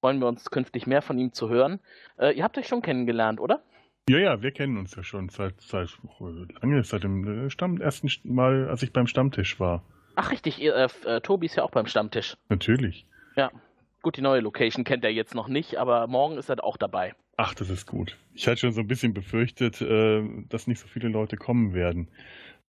Freuen 0.00 0.20
wir 0.20 0.28
uns 0.28 0.50
künftig 0.50 0.86
mehr 0.86 1.02
von 1.02 1.18
ihm 1.18 1.32
zu 1.32 1.48
hören. 1.48 1.80
Äh, 2.18 2.32
ihr 2.32 2.44
habt 2.44 2.56
euch 2.58 2.68
schon 2.68 2.82
kennengelernt, 2.82 3.40
oder? 3.40 3.62
Ja, 4.08 4.18
ja, 4.18 4.42
wir 4.42 4.52
kennen 4.52 4.78
uns 4.78 4.96
ja 4.96 5.02
schon 5.02 5.28
seit, 5.28 5.60
seit 5.60 5.90
äh, 6.20 6.54
lange, 6.62 6.82
seit 6.82 7.04
dem 7.04 7.46
äh, 7.46 7.50
Stamm, 7.50 7.80
ersten 7.80 8.08
Mal, 8.24 8.68
als 8.68 8.82
ich 8.82 8.92
beim 8.92 9.06
Stammtisch 9.06 9.60
war. 9.60 9.82
Ach, 10.14 10.30
richtig, 10.30 10.60
ihr, 10.60 10.74
äh, 10.74 10.88
äh, 11.04 11.20
Tobi 11.20 11.46
ist 11.46 11.56
ja 11.56 11.62
auch 11.62 11.70
beim 11.70 11.86
Stammtisch. 11.86 12.36
Natürlich. 12.48 13.06
Ja. 13.36 13.50
Gut, 14.02 14.16
die 14.16 14.22
neue 14.22 14.40
Location 14.40 14.84
kennt 14.84 15.04
er 15.04 15.10
jetzt 15.12 15.34
noch 15.34 15.48
nicht, 15.48 15.76
aber 15.76 16.06
morgen 16.06 16.38
ist 16.38 16.48
er 16.48 16.62
auch 16.62 16.76
dabei. 16.76 17.14
Ach, 17.36 17.54
das 17.54 17.70
ist 17.70 17.86
gut. 17.86 18.16
Ich 18.34 18.46
hatte 18.46 18.58
schon 18.58 18.72
so 18.72 18.80
ein 18.80 18.86
bisschen 18.88 19.14
befürchtet, 19.14 19.80
äh, 19.80 20.22
dass 20.48 20.66
nicht 20.66 20.80
so 20.80 20.88
viele 20.88 21.08
Leute 21.08 21.36
kommen 21.36 21.74
werden. 21.74 22.08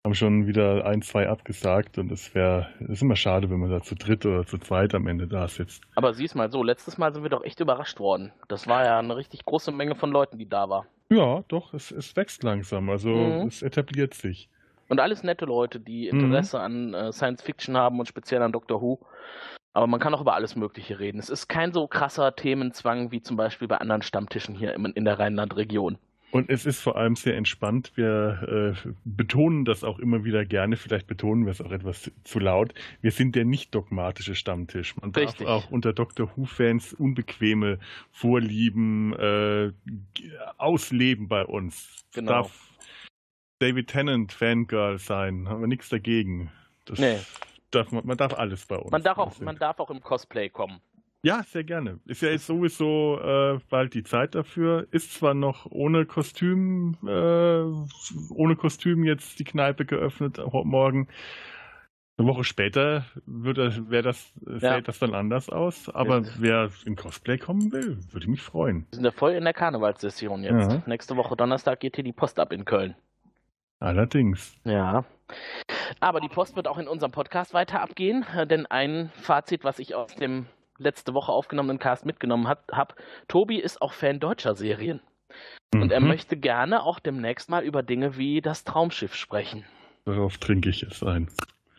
Haben 0.04 0.14
schon 0.14 0.46
wieder 0.46 0.86
ein, 0.86 1.02
zwei 1.02 1.28
abgesagt 1.28 1.98
und 1.98 2.10
es 2.10 2.34
wäre, 2.34 2.68
es 2.80 2.88
ist 2.88 3.02
immer 3.02 3.16
schade, 3.16 3.50
wenn 3.50 3.58
man 3.60 3.70
da 3.70 3.82
zu 3.82 3.94
dritt 3.94 4.24
oder 4.24 4.46
zu 4.46 4.56
zweit 4.58 4.94
am 4.94 5.06
Ende 5.06 5.28
da 5.28 5.46
sitzt. 5.46 5.82
Aber 5.94 6.14
sieh's 6.14 6.34
mal 6.34 6.50
so, 6.50 6.62
letztes 6.62 6.96
Mal 6.98 7.12
sind 7.12 7.22
wir 7.22 7.30
doch 7.30 7.44
echt 7.44 7.60
überrascht 7.60 8.00
worden. 8.00 8.32
Das 8.48 8.66
war 8.66 8.84
ja 8.84 8.98
eine 8.98 9.14
richtig 9.16 9.44
große 9.44 9.72
Menge 9.72 9.94
von 9.96 10.10
Leuten, 10.10 10.38
die 10.38 10.48
da 10.48 10.68
war. 10.70 10.86
Ja, 11.10 11.44
doch, 11.48 11.74
es, 11.74 11.90
es 11.90 12.16
wächst 12.16 12.42
langsam, 12.42 12.88
also 12.88 13.10
Mhm. 13.10 13.46
es 13.48 13.62
etabliert 13.62 14.14
sich. 14.14 14.48
Und 14.88 15.00
alles 15.00 15.22
nette 15.22 15.44
Leute, 15.44 15.78
die 15.80 16.10
Mhm. 16.10 16.20
Interesse 16.24 16.60
an 16.60 16.94
äh, 16.94 17.12
Science 17.12 17.42
Fiction 17.42 17.76
haben 17.76 17.98
und 18.00 18.06
speziell 18.06 18.40
an 18.42 18.52
Doctor 18.52 18.80
Who. 18.80 19.00
Aber 19.72 19.86
man 19.86 20.00
kann 20.00 20.14
auch 20.14 20.20
über 20.20 20.34
alles 20.34 20.56
Mögliche 20.56 20.98
reden. 20.98 21.18
Es 21.18 21.30
ist 21.30 21.48
kein 21.48 21.72
so 21.72 21.86
krasser 21.86 22.34
Themenzwang 22.34 23.12
wie 23.12 23.22
zum 23.22 23.36
Beispiel 23.36 23.68
bei 23.68 23.78
anderen 23.78 24.02
Stammtischen 24.02 24.54
hier 24.54 24.74
in 24.74 25.04
der 25.04 25.18
Rheinland-Region. 25.18 25.98
Und 26.32 26.48
es 26.48 26.64
ist 26.64 26.80
vor 26.80 26.96
allem 26.96 27.16
sehr 27.16 27.36
entspannt. 27.36 27.92
Wir 27.96 28.76
äh, 28.86 28.88
betonen 29.04 29.64
das 29.64 29.82
auch 29.82 29.98
immer 29.98 30.24
wieder 30.24 30.44
gerne. 30.44 30.76
Vielleicht 30.76 31.08
betonen 31.08 31.44
wir 31.44 31.50
es 31.50 31.60
auch 31.60 31.72
etwas 31.72 32.10
zu 32.22 32.38
laut. 32.38 32.72
Wir 33.00 33.10
sind 33.10 33.34
der 33.34 33.44
nicht 33.44 33.74
dogmatische 33.74 34.36
Stammtisch. 34.36 34.96
Man 34.96 35.10
darf 35.10 35.24
Richtig. 35.24 35.48
auch 35.48 35.70
unter 35.70 35.92
Doctor 35.92 36.30
Who-Fans 36.36 36.92
unbequeme 36.94 37.80
Vorlieben 38.12 39.12
äh, 39.14 39.72
ausleben 40.56 41.26
bei 41.26 41.44
uns. 41.44 42.04
Genau. 42.14 42.30
darf 42.30 42.70
David 43.58 43.88
Tennant 43.88 44.32
Fangirl 44.32 44.98
sein. 44.98 45.48
Haben 45.48 45.60
wir 45.60 45.68
nichts 45.68 45.88
dagegen. 45.88 46.50
Das 46.84 46.98
Nee. 47.00 47.18
Darf 47.70 47.90
man, 47.92 48.16
darf 48.16 48.34
alles 48.34 48.66
bei 48.66 48.76
uns. 48.76 48.90
Man 48.90 49.02
darf, 49.02 49.18
auch, 49.18 49.38
man 49.40 49.56
darf 49.56 49.78
auch 49.80 49.90
im 49.90 50.00
Cosplay 50.00 50.48
kommen. 50.48 50.80
ja, 51.22 51.42
sehr 51.44 51.64
gerne. 51.64 52.00
Ist 52.06 52.22
ja 52.22 52.30
jetzt 52.30 52.46
sowieso 52.46 53.18
äh, 53.20 53.58
bald 53.68 53.94
die 53.94 54.02
Zeit 54.02 54.34
dafür. 54.34 54.86
Ist 54.90 55.12
zwar 55.14 55.34
noch 55.34 55.66
ohne 55.70 56.06
Kostüm, 56.06 56.96
äh, 57.06 57.62
ohne 58.34 58.56
Kostüm 58.56 59.04
jetzt 59.04 59.38
die 59.38 59.44
Kneipe 59.44 59.84
geöffnet 59.84 60.38
ho- 60.38 60.64
morgen. 60.64 61.08
Eine 62.18 62.28
Woche 62.28 62.44
später 62.44 63.06
wär 63.24 64.02
das, 64.02 64.32
äh, 64.46 64.58
Ja. 64.58 64.80
das 64.82 64.98
dann 64.98 65.14
anders 65.14 65.48
aus. 65.48 65.88
Aber 65.88 66.18
Ja. 66.20 66.28
wer 66.38 66.70
in 66.84 66.94
Cosplay 66.96 67.38
kommen 67.38 67.72
will, 67.72 67.98
würde 68.12 68.28
mich 68.28 68.42
freuen. 68.42 68.86
Wir 68.90 68.96
sind 68.96 69.04
ja 69.06 69.10
voll 69.10 69.32
in 69.32 69.44
der 69.44 69.54
Karnevalssession 69.54 70.42
jetzt. 70.42 70.70
Ja. 70.72 70.82
Nächste 70.86 71.16
Woche 71.16 71.34
Donnerstag 71.36 71.80
geht 71.80 71.94
hier 71.96 72.04
die 72.04 72.12
Post 72.12 72.38
ab 72.38 72.52
in 72.52 72.64
Köln. 72.66 72.94
Allerdings. 73.78 74.54
Ja. 74.64 75.04
Aber 76.00 76.20
die 76.20 76.28
Post 76.28 76.56
wird 76.56 76.66
auch 76.66 76.78
in 76.78 76.88
unserem 76.88 77.12
Podcast 77.12 77.52
weiter 77.54 77.80
abgehen, 77.82 78.24
äh, 78.34 78.46
denn 78.46 78.66
ein 78.66 79.10
Fazit, 79.20 79.64
was 79.64 79.78
ich 79.78 79.94
aus 79.94 80.14
dem 80.14 80.46
letzte 80.78 81.12
Woche 81.12 81.30
aufgenommenen 81.32 81.78
Cast 81.78 82.06
mitgenommen 82.06 82.48
habe, 82.48 82.94
Tobi 83.28 83.58
ist 83.58 83.82
auch 83.82 83.92
Fan 83.92 84.18
deutscher 84.18 84.54
Serien. 84.54 85.00
Und 85.74 85.92
er 85.92 86.00
Mhm. 86.00 86.08
möchte 86.08 86.36
gerne 86.36 86.82
auch 86.82 86.98
demnächst 87.00 87.50
mal 87.50 87.62
über 87.62 87.82
Dinge 87.82 88.16
wie 88.16 88.40
das 88.40 88.64
Traumschiff 88.64 89.14
sprechen. 89.14 89.64
Darauf 90.06 90.38
trinke 90.38 90.70
ich 90.70 90.82
es 90.82 91.02
ein. 91.02 91.28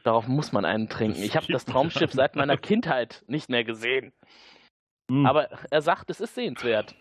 Darauf 0.03 0.27
muss 0.27 0.51
man 0.51 0.65
einen 0.65 0.87
trinken. 0.87 1.21
Ich 1.21 1.35
habe 1.35 1.51
das 1.51 1.65
Traumschiff 1.65 2.11
seit 2.13 2.35
meiner 2.35 2.57
Kindheit 2.57 3.23
nicht 3.27 3.49
mehr 3.49 3.63
gesehen. 3.63 4.13
Hm. 5.09 5.25
Aber 5.25 5.49
er 5.71 5.81
sagt, 5.81 6.09
es 6.11 6.21
ist 6.21 6.35
sehenswert. 6.35 6.95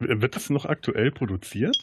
Wird 0.00 0.34
das 0.34 0.48
noch 0.50 0.64
aktuell 0.64 1.12
produziert? 1.12 1.76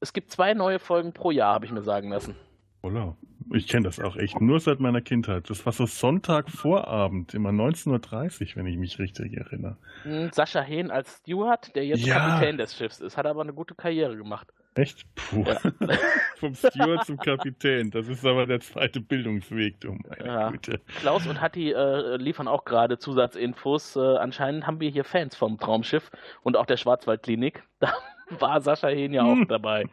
Es 0.00 0.12
gibt 0.12 0.30
zwei 0.30 0.54
neue 0.54 0.78
Folgen 0.78 1.12
pro 1.12 1.30
Jahr, 1.30 1.54
habe 1.54 1.66
ich 1.66 1.72
mir 1.72 1.82
sagen 1.82 2.10
lassen. 2.10 2.36
Voller. 2.82 3.16
Ich 3.52 3.68
kenne 3.68 3.84
das 3.84 4.00
auch 4.00 4.16
echt 4.16 4.40
nur 4.40 4.58
seit 4.60 4.80
meiner 4.80 5.00
Kindheit. 5.00 5.48
Das 5.48 5.64
war 5.64 5.72
so 5.72 5.86
Sonntagvorabend, 5.86 7.32
immer 7.32 7.50
19.30 7.50 8.50
Uhr, 8.50 8.56
wenn 8.56 8.66
ich 8.66 8.76
mich 8.76 8.98
richtig 8.98 9.36
erinnere. 9.36 9.76
Hm, 10.02 10.30
Sascha 10.32 10.60
Hehn 10.60 10.90
als 10.90 11.18
Steward, 11.18 11.74
der 11.76 11.86
jetzt 11.86 12.04
Ja. 12.04 12.18
Kapitän 12.18 12.58
des 12.58 12.76
Schiffs 12.76 13.00
ist, 13.00 13.16
hat 13.16 13.26
aber 13.26 13.42
eine 13.42 13.52
gute 13.52 13.74
Karriere 13.74 14.16
gemacht. 14.16 14.48
Echt? 14.74 15.06
Puh. 15.14 15.44
Ja. 15.44 15.58
Vom 16.38 16.54
Steward 16.54 17.04
zum 17.04 17.18
Kapitän. 17.18 17.90
Das 17.90 18.08
ist 18.08 18.24
aber 18.24 18.46
der 18.46 18.60
zweite 18.60 19.00
Bildungsweg, 19.00 19.80
du 19.80 19.92
meine 19.92 20.26
Ja. 20.26 20.50
Güte. 20.50 20.80
Klaus 21.00 21.26
und 21.26 21.40
Hatti 21.40 21.72
äh, 21.72 22.16
liefern 22.16 22.48
auch 22.48 22.64
gerade 22.64 22.98
Zusatzinfos. 22.98 23.96
Äh, 23.96 24.00
anscheinend 24.16 24.66
haben 24.66 24.80
wir 24.80 24.90
hier 24.90 25.04
Fans 25.04 25.36
vom 25.36 25.58
Traumschiff 25.58 26.10
und 26.42 26.56
auch 26.56 26.66
der 26.66 26.76
Schwarzwaldklinik. 26.78 27.62
Da 27.80 27.92
war 28.40 28.60
Sascha 28.60 28.88
Hehn 28.88 29.12
ja 29.12 29.24
auch 29.24 29.42
Hm. 29.42 29.48
dabei. 29.48 29.90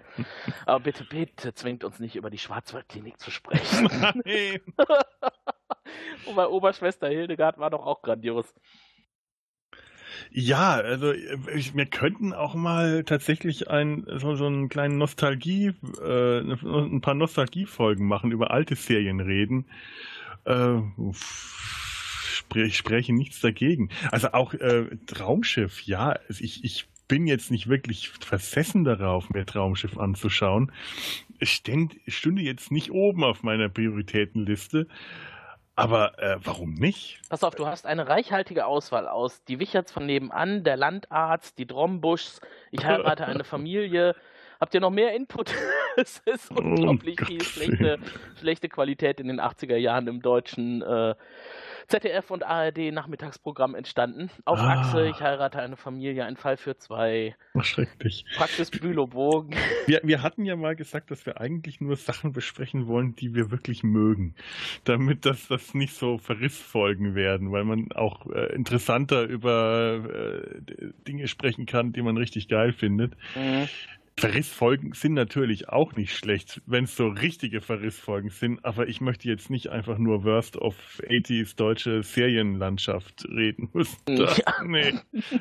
Aber 0.66 0.80
bitte, 0.82 1.04
bitte 1.06 1.54
zwingt 1.54 1.84
uns 1.84 2.00
nicht 2.00 2.16
über 2.16 2.30
die 2.30 2.38
Schwarzwaldklinik 2.38 3.20
zu 3.20 3.32
sprechen. 3.32 3.90
Nein. 4.26 4.62
Wobei 6.26 6.48
Oberschwester 6.48 7.08
Hildegard 7.08 7.58
war 7.58 7.70
doch 7.70 7.86
auch 7.86 8.02
grandios. 8.02 8.54
Ja, 10.32 10.74
also 10.76 11.14
ich, 11.14 11.76
wir 11.76 11.86
könnten 11.86 12.34
auch 12.34 12.56
mal 12.56 13.04
tatsächlich 13.04 13.70
ein, 13.70 14.06
so, 14.18 14.36
so 14.36 14.46
einen 14.46 14.70
kleinen 14.70 14.98
Nostalgie, 14.98 15.74
äh, 16.02 16.40
ein 16.42 17.02
paar 17.02 17.14
Nostalgiefolgen 17.14 18.06
machen, 18.08 18.32
über 18.32 18.52
alte 18.52 18.76
Serien 18.76 19.20
reden. 19.20 19.66
Äh, 20.46 20.80
ich 22.56 22.78
spreche 22.78 23.14
nichts 23.14 23.42
dagegen. 23.42 23.90
Also 24.12 24.32
auch 24.34 24.54
äh, 24.54 24.86
Traumschiff, 25.06 25.82
ja, 25.84 26.18
also 26.28 26.44
ich, 26.44 26.64
ich 26.64 26.89
bin 27.10 27.28
jetzt 27.28 27.52
nicht 27.52 27.68
wirklich 27.68 28.08
versessen 28.10 28.86
darauf, 28.86 29.30
mir 29.32 29.46
Traumschiff 29.46 29.98
anzuschauen. 29.98 30.72
Es 31.42 31.50
stünde 31.50 32.42
jetzt 32.42 32.72
nicht 32.72 32.92
oben 32.92 33.26
auf 33.26 33.44
meiner 33.44 33.68
Prioritätenliste. 33.68 34.88
Aber 35.76 36.20
äh, 36.20 36.38
warum 36.44 36.74
nicht? 36.74 37.22
Pass 37.30 37.44
auf, 37.44 37.56
du 37.56 37.66
hast 37.66 37.86
eine 37.86 38.08
reichhaltige 38.08 38.66
Auswahl 38.66 39.08
aus 39.08 39.44
Die 39.46 39.60
Wicherts 39.60 39.92
von 39.92 40.06
nebenan, 40.06 40.64
Der 40.64 40.76
Landarzt, 40.78 41.58
Die 41.58 41.66
Drombuschs, 41.66 42.42
Ich 42.72 42.86
heirate 42.86 43.26
eine 43.26 43.44
Familie. 43.46 44.16
Habt 44.60 44.74
ihr 44.74 44.82
noch 44.82 44.90
mehr 44.92 45.16
Input? 45.16 45.54
es 45.96 46.22
ist 46.26 46.52
unglaublich 46.52 47.18
Oh, 47.22 47.26
viel 47.26 47.42
schlechte, 47.42 47.98
schlechte 48.40 48.68
Qualität 48.68 49.22
in 49.22 49.28
den 49.28 49.40
80er 49.40 49.78
Jahren 49.78 50.08
im 50.08 50.22
deutschen 50.22 50.82
äh, 50.82 51.16
ZDF 51.90 52.30
und 52.32 52.44
ARD 52.44 52.92
Nachmittagsprogramm 52.92 53.76
entstanden. 53.76 54.30
Auf 54.46 54.60
Ah. 54.60 54.80
Achse, 54.80 55.08
Ich 55.08 55.20
heirate 55.22 55.60
eine 55.60 55.76
Familie, 55.76 56.24
ein 56.26 56.38
Fall 56.38 56.56
für 56.58 56.78
zwei. 56.78 57.36
Ach, 57.58 57.64
schrecklich. 57.64 58.26
Praxis 58.38 58.72
Bülowbogen. 58.72 59.56
Wir, 59.88 60.02
wir 60.04 60.22
hatten 60.22 60.46
ja 60.46 60.56
mal 60.56 60.76
gesagt, 60.76 61.10
dass 61.10 61.26
wir 61.26 61.42
eigentlich 61.42 61.82
nur 61.82 61.96
Sachen 61.96 62.32
besprechen 62.32 62.86
wollen, 62.88 63.16
die 63.16 63.34
wir 63.34 63.50
wirklich 63.50 63.82
mögen. 63.82 64.36
Damit 64.84 65.26
das, 65.26 65.48
das 65.48 65.74
nicht 65.74 65.96
so 65.96 66.20
Verrissfolgen 66.20 67.16
werden, 67.16 67.52
weil 67.52 67.64
man 67.64 67.92
auch 67.94 68.28
äh, 68.28 68.54
interessanter 68.54 69.24
über 69.24 70.00
äh, 70.14 70.92
Dinge 71.08 71.28
sprechen 71.28 71.66
kann, 71.66 71.92
die 71.92 72.04
man 72.04 72.18
richtig 72.18 72.48
geil 72.50 72.72
findet. 72.72 73.16
Mhm. 73.36 73.68
Verrissfolgen 74.20 74.94
sind 74.94 75.14
natürlich 75.14 75.70
auch 75.70 75.96
nicht 75.96 76.16
schlecht, 76.16 76.62
wenn 76.66 76.84
es 76.84 76.96
so 76.96 77.08
richtige 77.08 77.62
Verrissfolgen 77.62 78.30
sind, 78.30 78.64
aber 78.66 78.88
ich 78.88 79.02
möchte 79.02 79.28
jetzt 79.28 79.50
nicht 79.50 79.70
einfach 79.70 79.98
nur 79.98 80.24
Worst 80.24 80.58
of 80.58 80.76
80s 81.08 81.56
deutsche 81.56 82.04
Serienlandschaft 82.04 83.26
reden 83.30 83.70
müssen. 83.74 83.98
Das, 84.06 84.38
Ja. 84.38 84.46
Nee, 84.64 84.94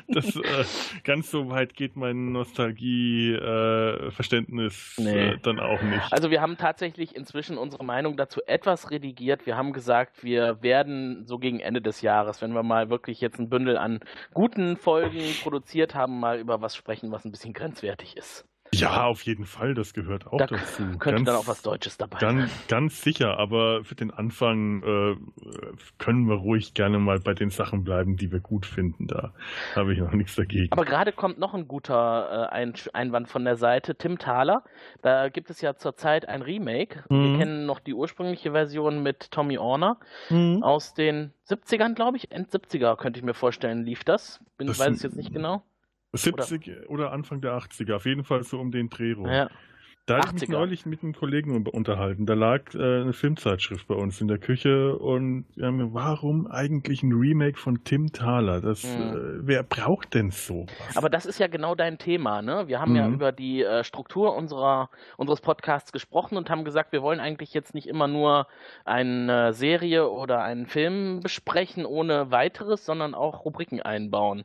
das, 0.07 0.35
äh, 0.35 0.63
ganz 1.03 1.31
so 1.31 1.49
weit 1.49 1.73
geht 1.73 1.95
mein 1.95 2.31
Nostalgie-Verständnis 2.31 4.95
Nee. 4.97 5.29
äh, 5.31 5.37
dann 5.41 5.59
auch 5.59 5.81
nicht. 5.81 6.11
Also 6.11 6.31
wir 6.31 6.41
haben 6.41 6.57
tatsächlich 6.57 7.15
inzwischen 7.15 7.57
unsere 7.57 7.83
Meinung 7.83 8.17
dazu 8.17 8.41
etwas 8.47 8.91
redigiert. 8.91 9.45
Wir 9.45 9.57
haben 9.57 9.73
gesagt, 9.73 10.23
wir 10.23 10.61
werden 10.61 11.25
so 11.25 11.37
gegen 11.39 11.59
Ende 11.59 11.81
des 11.81 12.01
Jahres, 12.01 12.41
wenn 12.41 12.53
wir 12.53 12.63
mal 12.63 12.89
wirklich 12.89 13.21
jetzt 13.21 13.39
ein 13.39 13.49
Bündel 13.49 13.77
an 13.77 13.99
guten 14.33 14.77
Folgen 14.77 15.21
produziert 15.41 15.95
haben, 15.95 16.19
mal 16.19 16.39
über 16.39 16.61
was 16.61 16.75
sprechen, 16.75 17.11
was 17.11 17.25
ein 17.25 17.31
bisschen 17.31 17.53
grenzwertig 17.53 18.17
ist. 18.17 18.45
Ja, 18.73 19.03
auf 19.05 19.21
jeden 19.23 19.45
Fall, 19.45 19.73
das 19.73 19.93
gehört 19.93 20.27
auch 20.27 20.37
Da 20.37 20.47
dazu. 20.47 20.83
könnte 20.97 20.99
Ganz- 21.15 21.25
dann 21.25 21.35
auch 21.35 21.47
was 21.47 21.61
Deutsches 21.61 21.97
dabei 21.97 22.19
sein. 22.19 22.37
Ganz, 22.37 22.67
ganz 22.67 23.01
sicher, 23.01 23.37
aber 23.37 23.83
für 23.83 23.95
den 23.95 24.11
Anfang 24.11 24.83
äh, 24.83 25.15
können 25.97 26.27
wir 26.27 26.35
ruhig 26.35 26.73
gerne 26.73 26.99
mal 26.99 27.19
bei 27.19 27.33
den 27.33 27.49
Sachen 27.49 27.83
bleiben, 27.83 28.15
die 28.17 28.31
wir 28.31 28.39
gut 28.39 28.65
finden. 28.65 29.07
Da 29.07 29.33
habe 29.75 29.93
ich 29.93 29.99
noch 29.99 30.11
nichts 30.11 30.35
dagegen. 30.35 30.71
Aber 30.71 30.85
gerade 30.85 31.11
kommt 31.11 31.39
noch 31.39 31.53
ein 31.53 31.67
guter 31.67 32.49
äh, 32.51 32.53
ein 32.53 32.73
Einwand 32.93 33.27
von 33.29 33.43
der 33.45 33.55
Seite, 33.55 33.95
Tim 33.95 34.17
Thaler. 34.19 34.63
Da 35.01 35.29
gibt 35.29 35.49
es 35.49 35.61
ja 35.61 35.75
zurzeit 35.75 36.27
ein 36.27 36.41
Remake. 36.41 37.03
Wir 37.09 37.17
Mhm. 37.17 37.37
kennen 37.37 37.65
noch 37.65 37.79
die 37.79 37.93
ursprüngliche 37.93 38.51
Version 38.51 39.01
mit 39.03 39.31
Tommy 39.31 39.57
Orner 39.57 39.97
Mhm. 40.29 40.63
aus 40.63 40.93
den 40.93 41.33
70ern, 41.47 41.95
glaube 41.95 42.17
ich. 42.17 42.31
End 42.31 42.51
70er 42.51 42.95
könnte 42.95 43.19
ich 43.19 43.25
mir 43.25 43.33
vorstellen, 43.33 43.83
lief 43.83 44.03
das. 44.03 44.39
Bin, 44.57 44.67
Das 44.67 44.79
weiß 44.79 44.91
es 44.97 45.03
jetzt 45.03 45.15
nicht 45.15 45.33
genau. 45.33 45.63
70 46.13 46.89
oder, 46.89 47.11
Anfang 47.11 47.41
der 47.41 47.53
80er, 47.53 47.95
auf 47.95 48.05
jeden 48.05 48.23
Fall 48.23 48.43
so 48.43 48.59
um 48.59 48.71
den 48.71 48.89
Dreh 48.89 49.13
rum. 49.13 49.27
Ja. 49.27 49.49
Da 50.09 50.17
habe 50.17 50.27
ich 50.27 50.33
mich 50.33 50.49
80er. 50.49 50.51
neulich 50.53 50.85
mit 50.85 51.03
einem 51.03 51.13
Kollegen 51.13 51.55
un- 51.55 51.67
unterhalten. 51.67 52.25
Da 52.25 52.33
lag 52.33 52.73
äh, 52.73 52.77
eine 53.01 53.13
Filmzeitschrift 53.13 53.87
bei 53.87 53.95
uns 53.95 54.19
in 54.21 54.27
der 54.27 54.37
Küche 54.39 54.97
und 54.97 55.45
wir 55.55 55.67
haben 55.67 55.77
mir, 55.77 55.93
warum 55.93 56.47
eigentlich 56.47 57.03
ein 57.03 57.11
Remake 57.13 57.57
von 57.57 57.83
Tim 57.83 58.11
Thaler? 58.11 58.61
Das, 58.61 58.83
Mhm. 58.83 58.89
äh, 59.01 59.47
wer 59.47 59.63
braucht 59.63 60.13
denn 60.13 60.31
sowas? 60.31 60.67
Aber 60.95 61.09
das 61.09 61.25
ist 61.25 61.39
ja 61.39 61.47
genau 61.47 61.75
dein 61.75 61.97
Thema, 61.97 62.41
ne? 62.41 62.67
Wir 62.67 62.79
haben 62.79 62.95
ja 62.95 63.07
Mhm. 63.07 63.13
über 63.15 63.31
die 63.31 63.61
äh, 63.63 63.83
Struktur 63.83 64.35
unserer, 64.35 64.89
unseres 65.17 65.41
Podcasts 65.41 65.91
gesprochen 65.91 66.37
und 66.37 66.49
haben 66.49 66.63
gesagt, 66.63 66.91
wir 66.91 67.01
wollen 67.01 67.19
eigentlich 67.19 67.53
jetzt 67.53 67.73
nicht 67.75 67.87
immer 67.87 68.07
nur 68.07 68.47
eine 68.85 69.53
Serie 69.53 70.09
oder 70.09 70.41
einen 70.41 70.65
Film 70.65 71.19
besprechen 71.21 71.85
ohne 71.85 72.31
weiteres, 72.31 72.85
sondern 72.85 73.13
auch 73.13 73.45
Rubriken 73.45 73.81
einbauen. 73.81 74.43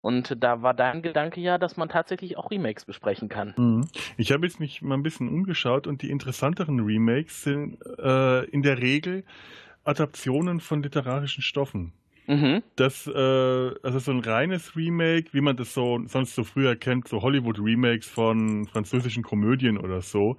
Und 0.00 0.42
da 0.44 0.62
war 0.62 0.74
dein 0.74 1.02
Gedanke 1.02 1.40
ja, 1.40 1.58
dass 1.58 1.76
man 1.76 1.88
tatsächlich 1.88 2.36
auch 2.38 2.50
Remakes 2.50 2.84
besprechen 2.84 3.28
kann. 3.28 3.54
Mhm. 3.56 3.88
Ich 4.16 4.30
habe 4.32 4.46
jetzt 4.46 4.60
mich 4.60 4.80
mal 4.82 4.95
ein 4.96 5.02
bisschen 5.02 5.28
umgeschaut 5.28 5.86
und 5.86 6.02
die 6.02 6.10
interessanteren 6.10 6.80
Remakes 6.80 7.42
sind 7.42 7.78
äh, 7.98 8.44
in 8.46 8.62
der 8.62 8.80
Regel 8.80 9.24
Adaptionen 9.84 10.60
von 10.60 10.82
literarischen 10.82 11.42
Stoffen. 11.42 11.92
Mhm. 12.26 12.62
Das, 12.74 13.06
äh, 13.06 13.10
also 13.82 13.98
so 14.00 14.10
ein 14.10 14.20
reines 14.20 14.74
Remake, 14.74 15.32
wie 15.32 15.40
man 15.40 15.56
das 15.56 15.72
so 15.72 16.00
sonst 16.06 16.34
so 16.34 16.42
früher 16.42 16.74
kennt, 16.74 17.06
so 17.08 17.22
Hollywood-Remakes 17.22 18.08
von 18.08 18.66
französischen 18.66 19.22
Komödien 19.22 19.78
oder 19.78 20.02
so, 20.02 20.36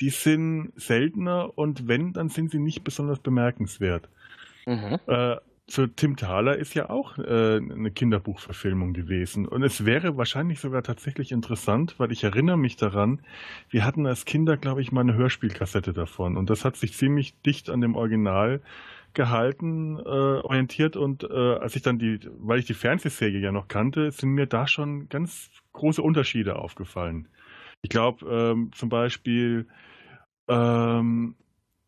die 0.00 0.10
sind 0.10 0.72
seltener 0.76 1.56
und 1.56 1.88
wenn, 1.88 2.12
dann 2.12 2.28
sind 2.28 2.50
sie 2.50 2.58
nicht 2.58 2.84
besonders 2.84 3.18
bemerkenswert. 3.18 4.08
Mhm. 4.66 4.98
Äh, 5.06 5.36
so 5.72 5.86
Tim 5.86 6.16
Thaler 6.16 6.58
ist 6.58 6.74
ja 6.74 6.90
auch 6.90 7.16
äh, 7.16 7.56
eine 7.56 7.90
Kinderbuchverfilmung 7.90 8.92
gewesen. 8.92 9.48
Und 9.48 9.62
es 9.62 9.86
wäre 9.86 10.18
wahrscheinlich 10.18 10.60
sogar 10.60 10.82
tatsächlich 10.82 11.32
interessant, 11.32 11.94
weil 11.96 12.12
ich 12.12 12.24
erinnere 12.24 12.58
mich 12.58 12.76
daran, 12.76 13.22
wir 13.70 13.86
hatten 13.86 14.06
als 14.06 14.26
Kinder, 14.26 14.58
glaube 14.58 14.82
ich, 14.82 14.92
mal 14.92 15.00
eine 15.00 15.14
Hörspielkassette 15.14 15.94
davon. 15.94 16.36
Und 16.36 16.50
das 16.50 16.66
hat 16.66 16.76
sich 16.76 16.92
ziemlich 16.92 17.40
dicht 17.40 17.70
an 17.70 17.80
dem 17.80 17.96
Original 17.96 18.60
gehalten, 19.14 19.96
äh, 19.98 20.02
orientiert. 20.10 20.96
Und 20.96 21.24
äh, 21.24 21.54
als 21.54 21.74
ich 21.74 21.80
dann 21.80 21.98
die, 21.98 22.20
weil 22.38 22.58
ich 22.58 22.66
die 22.66 22.74
Fernsehserie 22.74 23.40
ja 23.40 23.50
noch 23.50 23.68
kannte, 23.68 24.10
sind 24.10 24.28
mir 24.28 24.46
da 24.46 24.66
schon 24.66 25.08
ganz 25.08 25.50
große 25.72 26.02
Unterschiede 26.02 26.56
aufgefallen. 26.56 27.28
Ich 27.80 27.88
glaube 27.88 28.26
ähm, 28.30 28.72
zum 28.74 28.90
Beispiel, 28.90 29.66
ähm, 30.48 31.34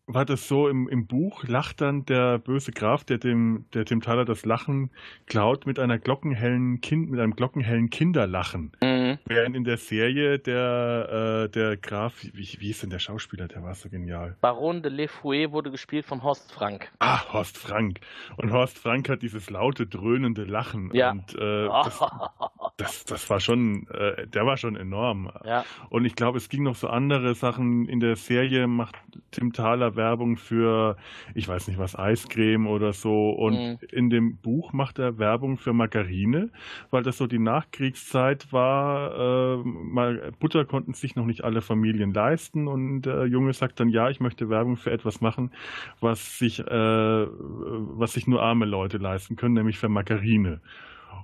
war 0.06 0.24
das 0.24 0.48
so 0.48 0.68
im, 0.68 0.88
im 0.88 1.06
Buch, 1.06 1.44
lacht 1.44 1.80
dann 1.80 2.04
der 2.04 2.38
böse 2.38 2.72
Graf, 2.72 3.04
der 3.04 3.18
dem, 3.18 3.64
der 3.72 3.84
dem 3.84 4.00
Thaler 4.02 4.24
das 4.24 4.44
Lachen 4.44 4.90
klaut, 5.26 5.66
mit 5.66 5.78
einer 5.78 5.98
glockenhellen 5.98 6.80
Kind, 6.80 7.10
mit 7.10 7.20
einem 7.20 7.34
glockenhellen 7.34 7.90
Kinderlachen. 7.90 8.72
Mhm. 8.82 9.18
Während 9.24 9.56
in 9.56 9.64
der 9.64 9.78
Serie 9.78 10.38
der, 10.38 11.46
äh, 11.46 11.48
der 11.48 11.76
Graf, 11.76 12.22
wie, 12.22 12.56
wie 12.58 12.66
hieß 12.66 12.80
denn 12.80 12.90
der 12.90 12.98
Schauspieler, 12.98 13.48
der 13.48 13.62
war 13.62 13.74
so 13.74 13.88
genial. 13.88 14.36
Baron 14.40 14.82
de 14.82 14.92
Le 14.92 15.08
Fouet 15.08 15.52
wurde 15.52 15.70
gespielt 15.70 16.04
von 16.04 16.22
Horst 16.22 16.52
Frank. 16.52 16.90
Ah, 16.98 17.32
Horst 17.32 17.56
Frank. 17.56 18.00
Und 18.36 18.52
Horst 18.52 18.78
Frank 18.78 19.08
hat 19.08 19.22
dieses 19.22 19.48
laute, 19.48 19.86
dröhnende 19.86 20.44
Lachen. 20.44 20.90
Ja. 20.92 21.12
Und 21.12 21.34
äh, 21.34 21.66
das, 21.66 22.00
das, 22.76 23.04
das 23.04 23.30
war 23.30 23.38
schon, 23.38 23.86
äh, 23.88 24.26
der 24.26 24.46
war 24.46 24.56
schon 24.56 24.74
enorm. 24.74 25.30
ja. 25.44 25.64
Und 25.90 26.04
ich 26.04 26.16
glaube, 26.16 26.38
es 26.38 26.48
ging 26.48 26.64
noch 26.64 26.74
so 26.74 26.88
andere 26.88 27.34
Sachen. 27.36 27.86
In 27.88 28.00
der 28.00 28.16
Serie 28.16 28.66
macht 28.66 28.96
Tim 29.30 29.52
Thaler 29.52 29.94
Werbung 29.94 30.36
für, 30.36 30.96
ich 31.36 31.46
weiß 31.46 31.68
nicht 31.68 31.78
was, 31.78 31.96
Eiscreme 31.96 32.66
oder 32.66 32.92
so. 32.92 33.30
Und 33.30 33.54
Mhm. 33.54 33.78
in 33.92 34.10
dem 34.10 34.36
Buch 34.38 34.72
macht 34.72 34.98
er 34.98 35.18
Werbung 35.18 35.56
für 35.56 35.72
Margarine, 35.72 36.50
weil 36.90 37.04
das 37.04 37.16
so 37.18 37.28
die 37.28 37.38
Nachkriegszeit 37.38 38.52
war. 38.52 39.60
Äh, 39.60 39.62
mal, 39.64 40.32
Butter 40.40 40.64
konnten 40.64 40.94
sich 40.94 41.14
noch 41.14 41.26
nicht 41.26 41.44
alle 41.44 41.62
Familien 41.62 42.12
leisten. 42.12 42.66
Und 42.66 43.02
der 43.02 43.26
Junge 43.26 43.52
sagt 43.52 43.78
dann, 43.78 43.88
ja, 43.88 44.10
ich 44.10 44.18
möchte 44.18 44.48
Werbung 44.50 44.76
für 44.76 44.90
etwas 44.90 45.20
machen, 45.20 45.52
was 46.00 46.38
sich, 46.38 46.58
äh, 46.58 46.64
was 46.66 48.14
sich 48.14 48.26
nur 48.26 48.42
arme 48.42 48.64
Leute 48.64 48.98
leisten 48.98 49.36
können, 49.36 49.54
nämlich 49.54 49.78
für 49.78 49.88
Margarine. 49.88 50.60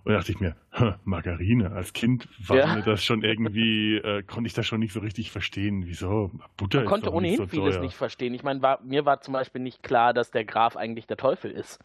Und 0.04 0.12
da 0.12 0.18
dachte 0.18 0.32
ich 0.32 0.40
mir, 0.40 0.56
Margarine, 1.04 1.72
als 1.72 1.92
Kind 1.92 2.28
war 2.46 2.56
ja. 2.56 2.74
mir 2.74 2.82
das 2.82 3.04
schon 3.04 3.22
irgendwie, 3.22 3.96
äh, 3.96 4.22
konnte 4.22 4.46
ich 4.46 4.54
das 4.54 4.66
schon 4.66 4.80
nicht 4.80 4.92
so 4.92 5.00
richtig 5.00 5.30
verstehen. 5.30 5.86
Wieso? 5.86 6.30
Butter 6.56 6.78
Man 6.78 6.86
konnte 6.86 7.12
ohnehin 7.12 7.36
so 7.36 7.46
vieles 7.46 7.80
nicht 7.80 7.94
verstehen. 7.94 8.34
Ich 8.34 8.42
meine, 8.42 8.62
war, 8.62 8.80
mir 8.82 9.04
war 9.04 9.20
zum 9.20 9.32
Beispiel 9.32 9.60
nicht 9.62 9.82
klar, 9.82 10.12
dass 10.14 10.30
der 10.30 10.44
Graf 10.44 10.76
eigentlich 10.76 11.06
der 11.06 11.16
Teufel 11.16 11.50
ist. 11.50 11.78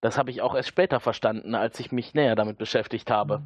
Das 0.00 0.18
habe 0.18 0.30
ich 0.30 0.42
auch 0.42 0.54
erst 0.54 0.68
später 0.68 1.00
verstanden, 1.00 1.54
als 1.54 1.80
ich 1.80 1.90
mich 1.90 2.14
näher 2.14 2.36
damit 2.36 2.58
beschäftigt 2.58 3.10
habe. 3.10 3.42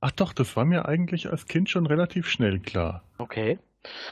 Ach 0.00 0.10
doch, 0.10 0.34
das 0.34 0.54
war 0.56 0.66
mir 0.66 0.86
eigentlich 0.86 1.30
als 1.30 1.46
Kind 1.46 1.70
schon 1.70 1.86
relativ 1.86 2.28
schnell 2.28 2.58
klar. 2.58 3.02
Okay. 3.16 3.58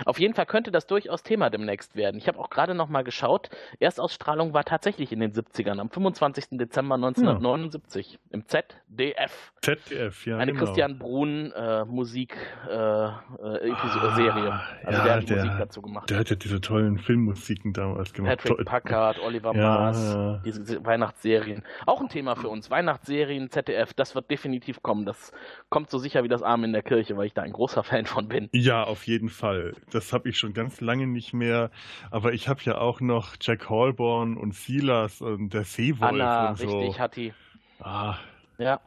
Auf 0.04 0.18
jeden 0.18 0.34
Fall 0.34 0.46
könnte 0.46 0.70
das 0.70 0.86
durchaus 0.86 1.22
Thema 1.22 1.50
demnächst 1.50 1.96
werden. 1.96 2.16
Ich 2.16 2.28
habe 2.28 2.38
auch 2.38 2.50
gerade 2.50 2.74
noch 2.74 2.88
mal 2.88 3.02
geschaut. 3.02 3.50
Erstausstrahlung 3.80 4.54
war 4.54 4.64
tatsächlich 4.64 5.12
in 5.12 5.20
den 5.20 5.32
70ern, 5.32 5.78
am 5.78 5.90
25. 5.90 6.58
Dezember 6.58 6.96
1979 6.96 8.12
ja. 8.12 8.18
im 8.30 8.46
ZDF. 8.46 9.52
ZDF, 9.62 10.26
ja. 10.26 10.38
Eine 10.38 10.52
genau. 10.52 10.64
Christian 10.64 10.98
Brun 10.98 11.52
äh, 11.52 11.84
Musik 11.84 12.36
äh, 12.68 12.72
äh, 12.72 12.76
ah, 12.76 14.16
Serie. 14.16 14.60
Also 14.84 14.98
ja, 14.98 15.04
der 15.04 15.14
hat 15.14 15.28
der, 15.28 15.36
Musik 15.36 15.52
dazu 15.58 15.82
gemacht. 15.82 16.10
Der 16.10 16.18
hat 16.18 16.30
ja 16.30 16.36
diese 16.36 16.60
tollen 16.60 16.98
Filmmusiken 16.98 17.72
damals 17.72 18.12
gemacht. 18.12 18.38
Patrick 18.38 18.66
Packard, 18.66 19.18
Oliver 19.20 19.54
ja, 19.54 19.62
Mars, 19.62 20.42
diese 20.44 20.84
Weihnachtsserien. 20.84 21.62
Auch 21.86 22.00
ein 22.00 22.08
Thema 22.08 22.36
für 22.36 22.48
uns. 22.48 22.70
Weihnachtsserien, 22.70 23.50
ZDF, 23.50 23.94
das 23.94 24.14
wird 24.14 24.30
definitiv 24.30 24.82
kommen. 24.82 25.06
Das 25.06 25.32
kommt 25.68 25.90
so 25.90 25.98
sicher 25.98 26.24
wie 26.24 26.28
das 26.28 26.42
Arm 26.42 26.64
in 26.64 26.72
der 26.72 26.82
Kirche, 26.82 27.16
weil 27.16 27.26
ich 27.26 27.34
da 27.34 27.42
ein 27.42 27.52
großer 27.52 27.82
Fan 27.82 28.06
von 28.06 28.28
bin. 28.28 28.48
Ja, 28.52 28.84
auf 28.84 29.06
jeden 29.06 29.28
Fall. 29.28 29.61
Das 29.90 30.12
habe 30.12 30.28
ich 30.28 30.38
schon 30.38 30.52
ganz 30.52 30.80
lange 30.80 31.06
nicht 31.06 31.32
mehr. 31.32 31.70
Aber 32.10 32.32
ich 32.32 32.48
habe 32.48 32.60
ja 32.64 32.78
auch 32.78 33.00
noch 33.00 33.36
Jack 33.40 33.68
Hallborn 33.70 34.36
und 34.36 34.54
Silas 34.54 35.20
und 35.20 35.54
der 35.54 35.64
Seewolf 35.64 36.12
Anna, 36.12 36.50
und 36.50 36.58
so. 36.58 36.78
richtig, 36.78 37.00
Hatti. 37.00 37.34
Ah. 37.80 38.16
Ja. 38.58 38.80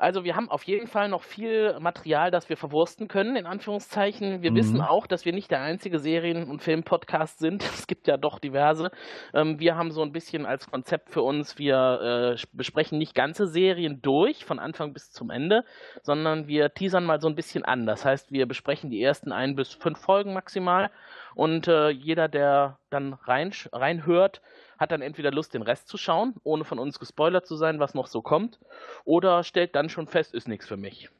Also 0.00 0.24
wir 0.24 0.34
haben 0.34 0.50
auf 0.50 0.62
jeden 0.62 0.86
Fall 0.86 1.08
noch 1.08 1.22
viel 1.22 1.78
Material, 1.78 2.30
das 2.30 2.48
wir 2.48 2.56
verwursten 2.56 3.06
können, 3.06 3.36
in 3.36 3.44
Anführungszeichen. 3.44 4.40
Wir 4.40 4.50
mhm. 4.50 4.56
wissen 4.56 4.80
auch, 4.80 5.06
dass 5.06 5.26
wir 5.26 5.34
nicht 5.34 5.50
der 5.50 5.60
einzige 5.60 5.98
Serien- 5.98 6.48
und 6.48 6.62
Film-Podcast 6.62 7.38
sind. 7.38 7.62
Es 7.80 7.86
gibt 7.86 8.06
ja 8.06 8.16
doch 8.16 8.38
diverse. 8.38 8.90
Ähm, 9.34 9.58
wir 9.58 9.76
haben 9.76 9.90
so 9.90 10.02
ein 10.02 10.12
bisschen 10.12 10.46
als 10.46 10.70
Konzept 10.70 11.10
für 11.10 11.22
uns, 11.22 11.58
wir 11.58 12.36
äh, 12.36 12.42
besprechen 12.52 12.98
nicht 12.98 13.14
ganze 13.14 13.46
Serien 13.46 14.00
durch, 14.02 14.44
von 14.44 14.58
Anfang 14.58 14.92
bis 14.92 15.12
zum 15.12 15.30
Ende, 15.30 15.64
sondern 16.02 16.46
wir 16.46 16.72
teasern 16.72 17.04
mal 17.04 17.20
so 17.20 17.28
ein 17.28 17.34
bisschen 17.34 17.64
an. 17.64 17.86
Das 17.86 18.04
heißt, 18.04 18.32
wir 18.32 18.46
besprechen 18.46 18.90
die 18.90 19.02
ersten 19.02 19.32
ein 19.32 19.56
bis 19.56 19.72
fünf 19.72 19.98
Folgen 19.98 20.32
maximal 20.34 20.90
und 21.34 21.68
äh, 21.68 21.90
jeder, 21.90 22.28
der 22.28 22.78
dann 22.90 23.14
rein, 23.14 23.52
reinhört, 23.72 24.40
hat 24.80 24.90
dann 24.90 25.02
entweder 25.02 25.30
Lust, 25.30 25.52
den 25.52 25.62
Rest 25.62 25.86
zu 25.86 25.98
schauen, 25.98 26.34
ohne 26.42 26.64
von 26.64 26.78
uns 26.78 26.98
gespoilert 26.98 27.46
zu 27.46 27.54
sein, 27.56 27.78
was 27.78 27.94
noch 27.94 28.06
so 28.06 28.22
kommt, 28.22 28.58
oder 29.04 29.44
stellt 29.44 29.76
dann 29.76 29.90
schon 29.90 30.08
fest, 30.08 30.34
ist 30.34 30.48
nichts 30.48 30.66
für 30.66 30.78
mich. 30.78 31.10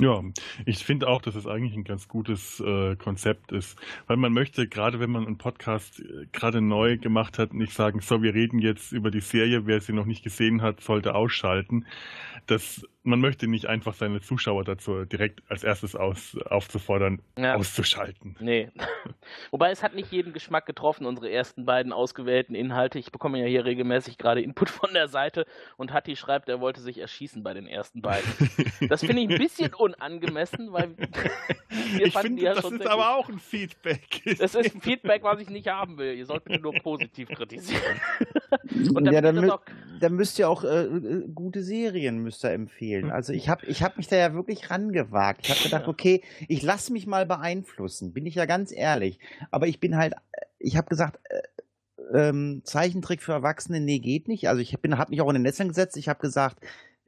Ja, 0.00 0.22
ich 0.66 0.84
finde 0.84 1.08
auch, 1.08 1.22
dass 1.22 1.36
es 1.36 1.46
eigentlich 1.46 1.74
ein 1.74 1.82
ganz 1.82 2.06
gutes 2.06 2.60
äh, 2.60 2.96
Konzept 2.96 3.50
ist, 3.50 3.78
weil 4.06 4.18
man 4.18 4.30
möchte, 4.30 4.68
gerade 4.68 5.00
wenn 5.00 5.10
man 5.10 5.26
einen 5.26 5.38
Podcast 5.38 6.00
äh, 6.00 6.26
gerade 6.32 6.60
neu 6.60 6.98
gemacht 6.98 7.38
hat, 7.38 7.54
nicht 7.54 7.72
sagen, 7.72 8.00
so, 8.00 8.22
wir 8.22 8.34
reden 8.34 8.58
jetzt 8.58 8.92
über 8.92 9.10
die 9.10 9.22
Serie, 9.22 9.66
wer 9.66 9.80
sie 9.80 9.94
noch 9.94 10.04
nicht 10.04 10.22
gesehen 10.22 10.60
hat, 10.60 10.82
sollte 10.82 11.14
ausschalten. 11.14 11.86
Das 12.46 12.86
man 13.06 13.20
möchte 13.20 13.46
nicht 13.46 13.66
einfach 13.66 13.94
seine 13.94 14.20
Zuschauer 14.20 14.64
dazu 14.64 15.04
direkt 15.04 15.40
als 15.48 15.62
erstes 15.62 15.94
aus, 15.94 16.36
aufzufordern, 16.50 17.22
ja. 17.38 17.54
auszuschalten. 17.54 18.36
Nee. 18.40 18.70
Wobei 19.52 19.70
es 19.70 19.82
hat 19.82 19.94
nicht 19.94 20.10
jeden 20.10 20.32
Geschmack 20.32 20.66
getroffen, 20.66 21.06
unsere 21.06 21.30
ersten 21.30 21.64
beiden 21.64 21.92
ausgewählten 21.92 22.54
Inhalte. 22.54 22.98
Ich 22.98 23.12
bekomme 23.12 23.38
ja 23.38 23.46
hier 23.46 23.64
regelmäßig 23.64 24.18
gerade 24.18 24.42
Input 24.42 24.70
von 24.70 24.92
der 24.92 25.06
Seite 25.06 25.46
und 25.76 25.92
Hatti 25.92 26.16
schreibt, 26.16 26.48
er 26.48 26.60
wollte 26.60 26.80
sich 26.80 26.98
erschießen 26.98 27.42
bei 27.42 27.54
den 27.54 27.66
ersten 27.66 28.02
beiden. 28.02 28.30
Das 28.88 29.00
finde 29.00 29.22
ich 29.22 29.30
ein 29.30 29.38
bisschen 29.38 29.74
unangemessen, 29.74 30.72
weil 30.72 30.96
wir 31.96 32.06
ich 32.06 32.16
finde, 32.18 32.42
ja 32.42 32.54
das 32.54 32.70
ist 32.70 32.86
aber 32.86 33.16
auch 33.16 33.28
ein 33.28 33.38
Feedback. 33.38 34.22
Das 34.38 34.54
ist 34.54 34.74
ein 34.74 34.80
Feedback, 34.80 35.22
was 35.22 35.40
ich 35.40 35.48
nicht 35.48 35.68
haben 35.68 35.98
will. 35.98 36.14
Ihr 36.14 36.26
sollt 36.26 36.44
bitte 36.44 36.60
nur 36.60 36.74
positiv 36.74 37.28
kritisieren. 37.28 37.82
und 38.94 39.04
dann, 39.04 39.14
ja, 39.14 39.20
dann, 39.20 39.36
mü 39.36 39.50
dann 40.00 40.14
müsst 40.14 40.38
ihr 40.38 40.48
auch 40.48 40.64
äh, 40.64 40.84
äh, 40.84 41.28
gute 41.34 41.62
Serien 41.62 42.18
müsst 42.18 42.44
ihr 42.44 42.50
empfehlen. 42.50 43.10
Also 43.10 43.32
ich 43.32 43.48
habe 43.48 43.66
ich 43.66 43.82
hab 43.82 43.96
mich 43.96 44.08
da 44.08 44.16
ja 44.16 44.34
wirklich 44.34 44.70
rangewagt. 44.70 45.40
Ich 45.42 45.50
habe 45.50 45.62
gedacht, 45.62 45.88
okay, 45.88 46.22
ich 46.48 46.62
lasse 46.62 46.92
mich 46.92 47.06
mal 47.06 47.26
beeinflussen, 47.26 48.12
bin 48.12 48.26
ich 48.26 48.34
ja 48.34 48.46
ganz 48.46 48.72
ehrlich. 48.72 49.18
Aber 49.50 49.66
ich 49.66 49.80
bin 49.80 49.96
halt, 49.96 50.14
ich 50.58 50.76
habe 50.76 50.88
gesagt, 50.88 51.18
äh, 51.28 52.28
ähm, 52.28 52.62
Zeichentrick 52.64 53.22
für 53.22 53.32
Erwachsene, 53.32 53.80
nee, 53.80 53.98
geht 53.98 54.28
nicht. 54.28 54.48
Also 54.48 54.60
ich 54.60 54.74
habe 54.74 55.10
mich 55.10 55.20
auch 55.20 55.28
in 55.28 55.34
den 55.34 55.42
Netzern 55.42 55.68
gesetzt. 55.68 55.96
Ich 55.96 56.08
habe 56.08 56.20
gesagt, 56.20 56.58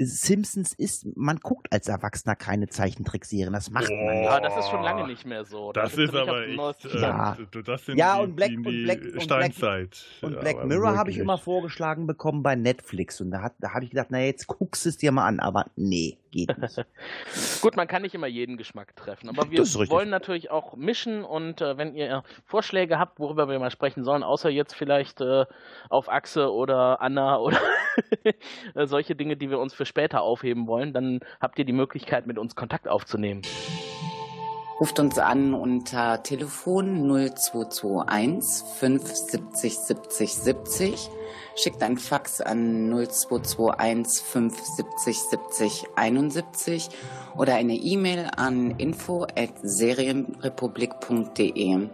Simpsons 0.01 0.75
ist, 0.75 1.07
man 1.17 1.39
guckt 1.39 1.73
als 1.73 1.89
Erwachsener 1.89 2.37
keine 2.37 2.69
Zeichentrickserien, 2.69 3.53
das 3.53 3.71
macht 3.71 3.91
oh, 3.91 4.05
man 4.05 4.23
Ja, 4.23 4.41
das 4.41 4.57
ist 4.57 4.71
schon 4.71 4.83
lange 4.83 5.07
nicht 5.07 5.27
mehr 5.27 5.45
so. 5.45 5.73
Das, 5.73 5.91
das 5.91 5.99
ist 5.99 6.15
aber 6.15 6.47
echt, 6.47 6.85
äh, 6.85 7.01
ja. 7.01 7.37
das 7.65 7.85
sind 7.85 7.99
ja, 7.99 8.19
und 8.19 8.37
Black, 8.37 8.51
die, 8.51 8.63
die 8.63 8.69
und 8.69 8.85
Black, 8.85 9.23
Steinzeit. 9.23 10.05
Und 10.23 10.31
Black, 10.31 10.33
und 10.33 10.41
Black 10.41 10.65
Mirror 10.67 10.97
habe 10.97 11.11
ich 11.11 11.19
immer 11.19 11.37
vorgeschlagen 11.37 12.07
bekommen 12.07 12.45
bei 12.45 12.55
Netflix 12.55 13.21
und 13.21 13.33
da, 13.33 13.51
da 13.59 13.75
habe 13.75 13.85
ich 13.85 13.91
gedacht, 13.91 14.09
na 14.11 14.21
jetzt 14.21 14.47
guckst 14.47 14.85
du 14.85 14.91
es 14.91 14.99
dir 14.99 15.11
mal 15.11 15.27
an, 15.27 15.41
aber 15.41 15.67
nee, 15.75 16.19
geht 16.31 16.57
nicht. 16.59 16.85
Gut, 17.63 17.77
man 17.77 17.89
kann 17.89 18.03
nicht 18.03 18.15
immer 18.15 18.27
jeden 18.27 18.57
Geschmack 18.57 18.95
treffen, 18.97 19.29
aber 19.29 19.51
wir 19.51 19.61
wollen 19.91 20.11
natürlich 20.11 20.51
auch 20.51 20.77
mischen 20.77 21.25
und 21.25 21.61
äh, 21.61 21.77
wenn 21.77 21.95
ihr 21.95 22.23
Vorschläge 22.45 22.99
habt, 22.99 23.19
worüber 23.19 23.49
wir 23.49 23.59
mal 23.59 23.71
sprechen 23.71 24.05
sollen, 24.05 24.23
außer 24.23 24.51
jetzt 24.51 24.75
vielleicht 24.75 25.21
äh, 25.21 25.47
auf 25.89 26.09
Achse 26.09 26.53
oder 26.53 27.01
Anna 27.01 27.39
oder 27.39 27.61
solche 28.87 29.15
Dinge, 29.15 29.37
die 29.37 29.51
wir 29.51 29.59
uns 29.59 29.75
für 29.75 29.87
später 29.87 30.23
aufheben 30.23 30.67
wollen, 30.67 30.93
dann 30.93 31.21
habt 31.41 31.59
ihr 31.59 31.65
die 31.65 31.73
Möglichkeit, 31.73 32.27
mit 32.27 32.39
uns 32.39 32.55
Kontakt 32.55 32.89
aufzunehmen. 32.89 33.43
Ruft 34.81 35.01
uns 35.01 35.19
an 35.19 35.55
unter 35.55 36.23
Telefon 36.23 37.09
0221 37.09 38.65
570 38.79 39.77
70 39.77 40.35
70. 40.35 41.11
Schickt 41.57 41.83
ein 41.83 41.99
Fax 41.99 42.41
an 42.41 42.89
0221 42.89 44.23
570 44.23 45.19
70 45.19 45.87
71 45.97 46.91
oder 47.37 47.57
eine 47.57 47.75
E-Mail 47.75 48.31
an 48.37 48.71
info 48.79 49.25
at 49.25 49.51
serienrepublik.de. 49.63 51.89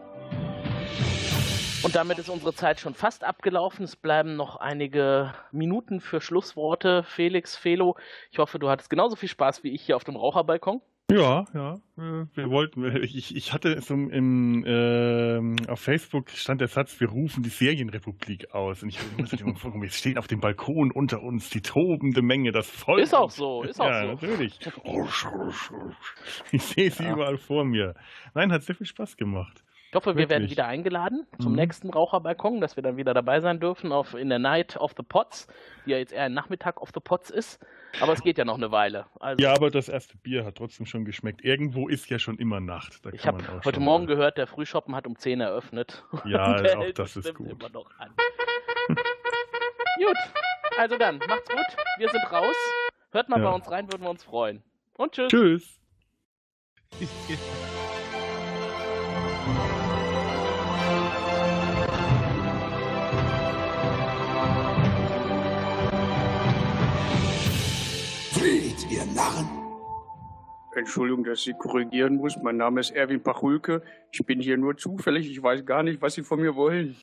Und 1.84 1.94
damit 1.94 2.18
ist 2.18 2.28
unsere 2.28 2.52
Zeit 2.52 2.80
schon 2.80 2.92
fast 2.92 3.24
abgelaufen. 3.24 3.86
Es 3.86 3.96
bleiben 3.96 4.36
noch 4.36 4.56
einige 4.56 5.32
Minuten 5.52 6.02
für 6.02 6.20
Schlussworte. 6.20 7.02
Felix, 7.04 7.56
Felo, 7.56 7.96
ich 8.30 8.38
hoffe, 8.38 8.58
du 8.58 8.68
hattest 8.68 8.90
genauso 8.90 9.16
viel 9.16 9.30
Spaß 9.30 9.64
wie 9.64 9.70
ich 9.70 9.80
hier 9.80 9.96
auf 9.96 10.04
dem 10.04 10.16
Raucherbalkon. 10.16 10.82
Ja, 11.10 11.44
ja. 11.52 11.78
Wir 11.96 12.50
wollten, 12.50 12.84
ich, 13.02 13.36
ich 13.36 13.52
hatte 13.52 13.80
so 13.82 13.94
im, 13.94 14.64
äh, 14.64 15.70
auf 15.70 15.80
Facebook 15.80 16.30
stand 16.30 16.60
der 16.60 16.68
Satz, 16.68 16.98
wir 16.98 17.08
rufen 17.08 17.42
die 17.42 17.50
Serienrepublik 17.50 18.54
aus. 18.54 18.82
Und 18.82 18.88
ich 18.88 18.98
habe 18.98 19.10
immer 19.20 19.56
so, 19.58 19.72
wir 19.74 19.90
stehen 19.90 20.16
auf 20.16 20.26
dem 20.26 20.40
Balkon 20.40 20.90
unter 20.90 21.22
uns, 21.22 21.50
die 21.50 21.60
tobende 21.60 22.22
Menge, 22.22 22.52
das 22.52 22.68
Volk. 22.68 23.00
Ist 23.00 23.14
auch 23.14 23.30
so, 23.30 23.62
ist 23.62 23.80
auch 23.80 23.86
ja, 23.86 24.02
so. 24.02 24.12
natürlich. 24.12 24.58
Ich 26.52 26.62
sehe 26.62 26.90
sie 26.90 27.04
ja. 27.04 27.12
überall 27.12 27.36
vor 27.36 27.64
mir. 27.64 27.94
Nein, 28.34 28.50
hat 28.52 28.62
sehr 28.62 28.74
viel 28.74 28.86
Spaß 28.86 29.16
gemacht. 29.16 29.63
Ich 29.94 29.96
hoffe, 29.96 30.16
wir 30.16 30.22
Wirklich? 30.22 30.30
werden 30.30 30.50
wieder 30.50 30.66
eingeladen 30.66 31.24
zum 31.40 31.52
mhm. 31.52 31.58
nächsten 31.58 31.88
Raucherbalkon, 31.88 32.60
dass 32.60 32.74
wir 32.74 32.82
dann 32.82 32.96
wieder 32.96 33.14
dabei 33.14 33.40
sein 33.40 33.60
dürfen 33.60 33.92
auf 33.92 34.14
in 34.14 34.28
der 34.28 34.40
Night 34.40 34.76
of 34.76 34.92
the 34.96 35.04
Pots, 35.04 35.46
die 35.86 35.92
ja 35.92 35.98
jetzt 35.98 36.12
eher 36.12 36.24
ein 36.24 36.34
Nachmittag 36.34 36.82
of 36.82 36.90
the 36.92 36.98
Pots 36.98 37.30
ist. 37.30 37.64
Aber 38.00 38.12
es 38.12 38.20
geht 38.20 38.36
ja 38.36 38.44
noch 38.44 38.56
eine 38.56 38.72
Weile. 38.72 39.06
Also 39.20 39.40
ja, 39.40 39.54
aber 39.54 39.70
das 39.70 39.88
erste 39.88 40.16
Bier 40.16 40.44
hat 40.44 40.56
trotzdem 40.56 40.84
schon 40.84 41.04
geschmeckt. 41.04 41.44
Irgendwo 41.44 41.86
ist 41.86 42.10
ja 42.10 42.18
schon 42.18 42.38
immer 42.38 42.58
Nacht. 42.58 43.02
ich 43.12 43.24
habe 43.24 43.44
heute 43.64 43.78
Morgen 43.78 44.06
mal. 44.06 44.16
gehört, 44.16 44.36
der 44.36 44.48
Frühshoppen 44.48 44.96
hat 44.96 45.06
um 45.06 45.16
10 45.16 45.40
eröffnet. 45.40 46.02
Ja, 46.24 46.56
auch 46.56 46.92
das 46.92 47.16
ist 47.16 47.32
gut. 47.32 47.52
Immer 47.52 47.68
noch 47.68 47.88
an. 48.00 48.10
gut, 48.88 50.16
also 50.76 50.98
dann, 50.98 51.18
macht's 51.18 51.48
gut. 51.48 51.76
Wir 51.98 52.08
sind 52.08 52.32
raus. 52.32 52.56
Hört 53.12 53.28
mal 53.28 53.40
ja. 53.40 53.48
bei 53.48 53.54
uns 53.54 53.70
rein, 53.70 53.86
würden 53.92 54.02
wir 54.02 54.10
uns 54.10 54.24
freuen. 54.24 54.64
Und 54.96 55.12
tschüss. 55.12 55.30
Tschüss. 55.30 55.80
Entschuldigung, 70.76 71.24
dass 71.24 71.46
ich 71.46 71.56
korrigieren 71.58 72.16
muss. 72.16 72.36
Mein 72.42 72.56
Name 72.56 72.80
ist 72.80 72.90
Erwin 72.90 73.22
Pachulke. 73.22 73.82
Ich 74.12 74.24
bin 74.26 74.40
hier 74.40 74.56
nur 74.56 74.76
zufällig. 74.76 75.30
Ich 75.30 75.42
weiß 75.42 75.64
gar 75.64 75.82
nicht, 75.82 76.02
was 76.02 76.14
Sie 76.14 76.22
von 76.22 76.40
mir 76.40 76.54
wollen. 76.54 76.96